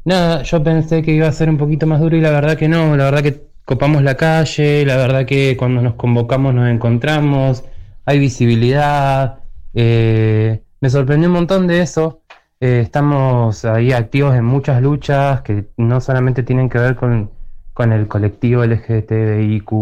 Nada, 0.04 0.42
yo 0.42 0.62
pensé 0.64 1.02
que 1.02 1.12
iba 1.12 1.28
a 1.28 1.32
ser 1.32 1.48
un 1.48 1.58
poquito 1.58 1.86
más 1.86 2.00
duro 2.00 2.16
y 2.16 2.20
la 2.20 2.30
verdad 2.30 2.56
que 2.56 2.68
no, 2.68 2.96
la 2.96 3.04
verdad 3.04 3.22
que 3.22 3.46
copamos 3.64 4.02
la 4.02 4.16
calle, 4.16 4.84
la 4.84 4.96
verdad 4.96 5.26
que 5.26 5.56
cuando 5.56 5.80
nos 5.80 5.94
convocamos 5.94 6.52
nos 6.54 6.68
encontramos, 6.68 7.64
hay 8.04 8.18
visibilidad, 8.18 9.38
eh, 9.74 10.62
me 10.82 10.90
sorprendió 10.90 11.28
un 11.30 11.34
montón 11.36 11.66
de 11.66 11.80
eso, 11.80 12.20
eh, 12.60 12.80
estamos 12.82 13.64
ahí 13.64 13.92
activos 13.92 14.34
en 14.36 14.44
muchas 14.44 14.82
luchas 14.82 15.40
que 15.42 15.66
no 15.76 16.00
solamente 16.00 16.42
tienen 16.42 16.68
que 16.68 16.78
ver 16.78 16.96
con, 16.96 17.30
con 17.72 17.92
el 17.92 18.08
colectivo 18.08 18.64
LGTBIQ 18.64 19.72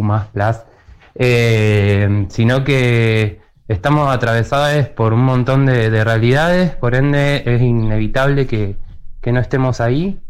eh, 1.16 2.26
sino 2.28 2.64
que 2.64 3.40
estamos 3.66 4.08
atravesados 4.14 4.88
por 4.88 5.12
un 5.12 5.24
montón 5.24 5.66
de, 5.66 5.90
de 5.90 6.04
realidades, 6.04 6.76
por 6.76 6.94
ende 6.94 7.42
es 7.46 7.60
inevitable 7.62 8.46
que, 8.46 8.76
que 9.20 9.32
no 9.32 9.40
estemos 9.40 9.80
ahí. 9.80 10.20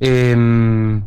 Eh, 0.00 1.02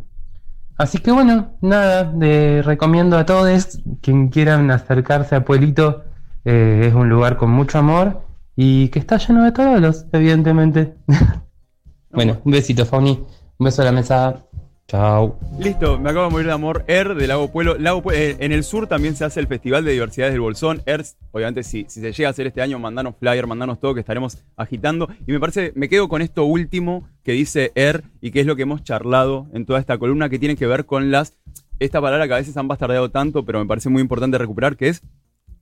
así 0.76 0.98
que 0.98 1.10
bueno, 1.12 1.56
nada, 1.60 2.04
de- 2.04 2.62
recomiendo 2.62 3.16
a 3.18 3.26
todos 3.26 3.80
quien 4.02 4.28
quieran 4.28 4.70
acercarse 4.70 5.34
a 5.36 5.44
Pueblito, 5.44 6.04
eh, 6.44 6.86
es 6.88 6.94
un 6.94 7.08
lugar 7.08 7.36
con 7.36 7.50
mucho 7.50 7.78
amor 7.78 8.22
y 8.56 8.88
que 8.88 8.98
está 8.98 9.16
lleno 9.18 9.44
de 9.44 9.52
todos, 9.52 10.06
evidentemente. 10.12 10.94
bueno, 12.10 12.40
un 12.44 12.52
besito, 12.52 12.86
Fauni, 12.86 13.10
un 13.58 13.64
beso 13.64 13.82
a 13.82 13.86
la 13.86 13.92
mesa. 13.92 14.44
Chao. 14.86 15.38
Listo, 15.58 15.98
me 15.98 16.10
acabo 16.10 16.26
de 16.26 16.30
morir 16.32 16.46
de 16.46 16.52
amor. 16.52 16.84
Er 16.88 17.14
de 17.14 17.26
Lago 17.26 17.50
Pueblo. 17.50 17.78
Lago 17.78 18.02
Pue- 18.02 18.12
eh, 18.16 18.36
en 18.40 18.52
el 18.52 18.64
sur 18.64 18.86
también 18.86 19.16
se 19.16 19.24
hace 19.24 19.40
el 19.40 19.46
Festival 19.46 19.82
de 19.82 19.92
Diversidades 19.92 20.34
del 20.34 20.42
Bolsón. 20.42 20.82
Er, 20.84 21.02
obviamente, 21.32 21.62
si, 21.62 21.86
si 21.88 22.02
se 22.02 22.12
llega 22.12 22.28
a 22.28 22.32
hacer 22.32 22.46
este 22.48 22.60
año, 22.60 22.78
mandanos 22.78 23.14
flyer, 23.18 23.46
mandanos 23.46 23.80
todo 23.80 23.94
que 23.94 24.00
estaremos 24.00 24.36
agitando. 24.56 25.08
Y 25.26 25.32
me 25.32 25.40
parece, 25.40 25.72
me 25.74 25.88
quedo 25.88 26.06
con 26.10 26.20
esto 26.20 26.44
último 26.44 27.08
que 27.22 27.32
dice 27.32 27.72
Er 27.74 28.04
y 28.20 28.30
que 28.30 28.40
es 28.40 28.46
lo 28.46 28.56
que 28.56 28.62
hemos 28.64 28.84
charlado 28.84 29.46
en 29.54 29.64
toda 29.64 29.80
esta 29.80 29.96
columna 29.96 30.28
que 30.28 30.38
tiene 30.38 30.54
que 30.54 30.66
ver 30.66 30.84
con 30.84 31.10
las. 31.10 31.34
Esta 31.78 32.02
palabra 32.02 32.28
que 32.28 32.34
a 32.34 32.36
veces 32.36 32.56
han 32.58 32.68
bastardeado 32.68 33.10
tanto, 33.10 33.44
pero 33.46 33.60
me 33.60 33.66
parece 33.66 33.88
muy 33.88 34.02
importante 34.02 34.36
recuperar, 34.36 34.76
que 34.76 34.88
es 34.88 35.02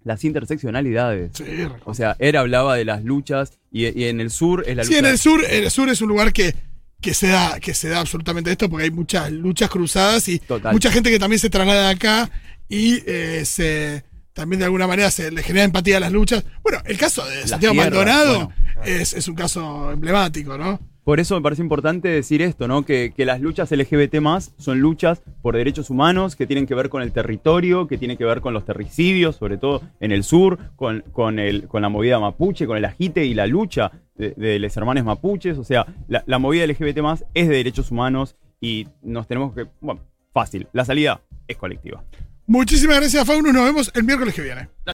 las 0.04 0.24
interseccionalidades. 0.24 1.32
Sí, 1.34 1.44
O 1.84 1.94
sea, 1.94 2.16
Er 2.18 2.36
hablaba 2.36 2.76
de 2.76 2.84
las 2.84 3.04
luchas 3.04 3.58
y, 3.70 3.86
y 3.98 4.04
en 4.08 4.20
el 4.20 4.30
sur 4.30 4.64
es 4.66 4.76
la 4.76 4.82
lucha. 4.82 4.92
Sí, 4.94 4.98
en 4.98 5.06
el 5.06 5.18
sur, 5.18 5.44
el 5.48 5.70
sur 5.70 5.88
es 5.88 6.00
un 6.00 6.08
lugar 6.08 6.32
que, 6.32 6.54
que 7.00 7.14
se 7.14 7.28
da, 7.28 7.58
que 7.60 7.74
se 7.74 7.88
da 7.88 8.00
absolutamente 8.00 8.50
esto, 8.50 8.68
porque 8.68 8.84
hay 8.84 8.90
muchas 8.90 9.30
luchas 9.32 9.70
cruzadas 9.70 10.28
y 10.28 10.38
Total. 10.38 10.72
mucha 10.72 10.90
gente 10.90 11.10
que 11.10 11.18
también 11.18 11.38
se 11.40 11.50
traslada 11.50 11.88
acá 11.90 12.30
y 12.68 13.02
eh, 13.06 13.44
se 13.44 14.04
también 14.32 14.60
de 14.60 14.64
alguna 14.64 14.86
manera 14.86 15.10
se 15.10 15.30
le 15.30 15.42
genera 15.42 15.64
empatía 15.64 15.98
a 15.98 16.00
las 16.00 16.12
luchas. 16.12 16.44
Bueno, 16.62 16.80
el 16.86 16.96
caso 16.96 17.24
de 17.26 17.46
Santiago 17.46 17.74
Maldonado 17.74 18.46
bueno. 18.76 18.82
es, 18.84 19.12
es 19.12 19.28
un 19.28 19.34
caso 19.34 19.92
emblemático, 19.92 20.56
¿no? 20.56 20.80
Por 21.04 21.18
eso 21.18 21.34
me 21.34 21.42
parece 21.42 21.62
importante 21.62 22.08
decir 22.08 22.42
esto, 22.42 22.68
¿no? 22.68 22.84
Que, 22.84 23.12
las 23.18 23.40
luchas 23.40 23.70
LGBT 23.72 24.16
son 24.56 24.80
luchas 24.80 25.22
por 25.42 25.56
derechos 25.56 25.90
humanos 25.90 26.36
que 26.36 26.46
tienen 26.46 26.66
que 26.66 26.76
ver 26.76 26.88
con 26.90 27.02
el 27.02 27.12
territorio, 27.12 27.88
que 27.88 27.98
tienen 27.98 28.16
que 28.16 28.24
ver 28.24 28.40
con 28.40 28.54
los 28.54 28.64
terricidios, 28.64 29.36
sobre 29.36 29.56
todo 29.56 29.82
en 29.98 30.12
el 30.12 30.22
sur, 30.22 30.58
con, 30.76 31.02
la 31.16 31.88
movida 31.88 32.20
mapuche, 32.20 32.66
con 32.66 32.76
el 32.76 32.84
agite 32.84 33.24
y 33.24 33.34
la 33.34 33.48
lucha 33.48 33.90
de, 34.14 34.58
los 34.60 34.76
hermanos 34.76 35.04
mapuches. 35.04 35.58
O 35.58 35.64
sea, 35.64 35.86
la, 36.08 36.38
movida 36.38 36.66
LGBT 36.66 36.98
es 37.34 37.48
de 37.48 37.56
derechos 37.56 37.90
humanos 37.90 38.36
y 38.60 38.86
nos 39.02 39.26
tenemos 39.26 39.54
que. 39.54 39.66
Bueno, 39.80 40.02
fácil. 40.32 40.68
La 40.72 40.84
salida 40.84 41.20
es 41.48 41.56
colectiva. 41.56 42.04
Muchísimas 42.46 42.98
gracias, 42.98 43.26
Faunus. 43.26 43.52
Nos 43.52 43.64
vemos 43.64 43.92
el 43.94 44.04
miércoles 44.04 44.34
que 44.34 44.42
viene. 44.42 44.68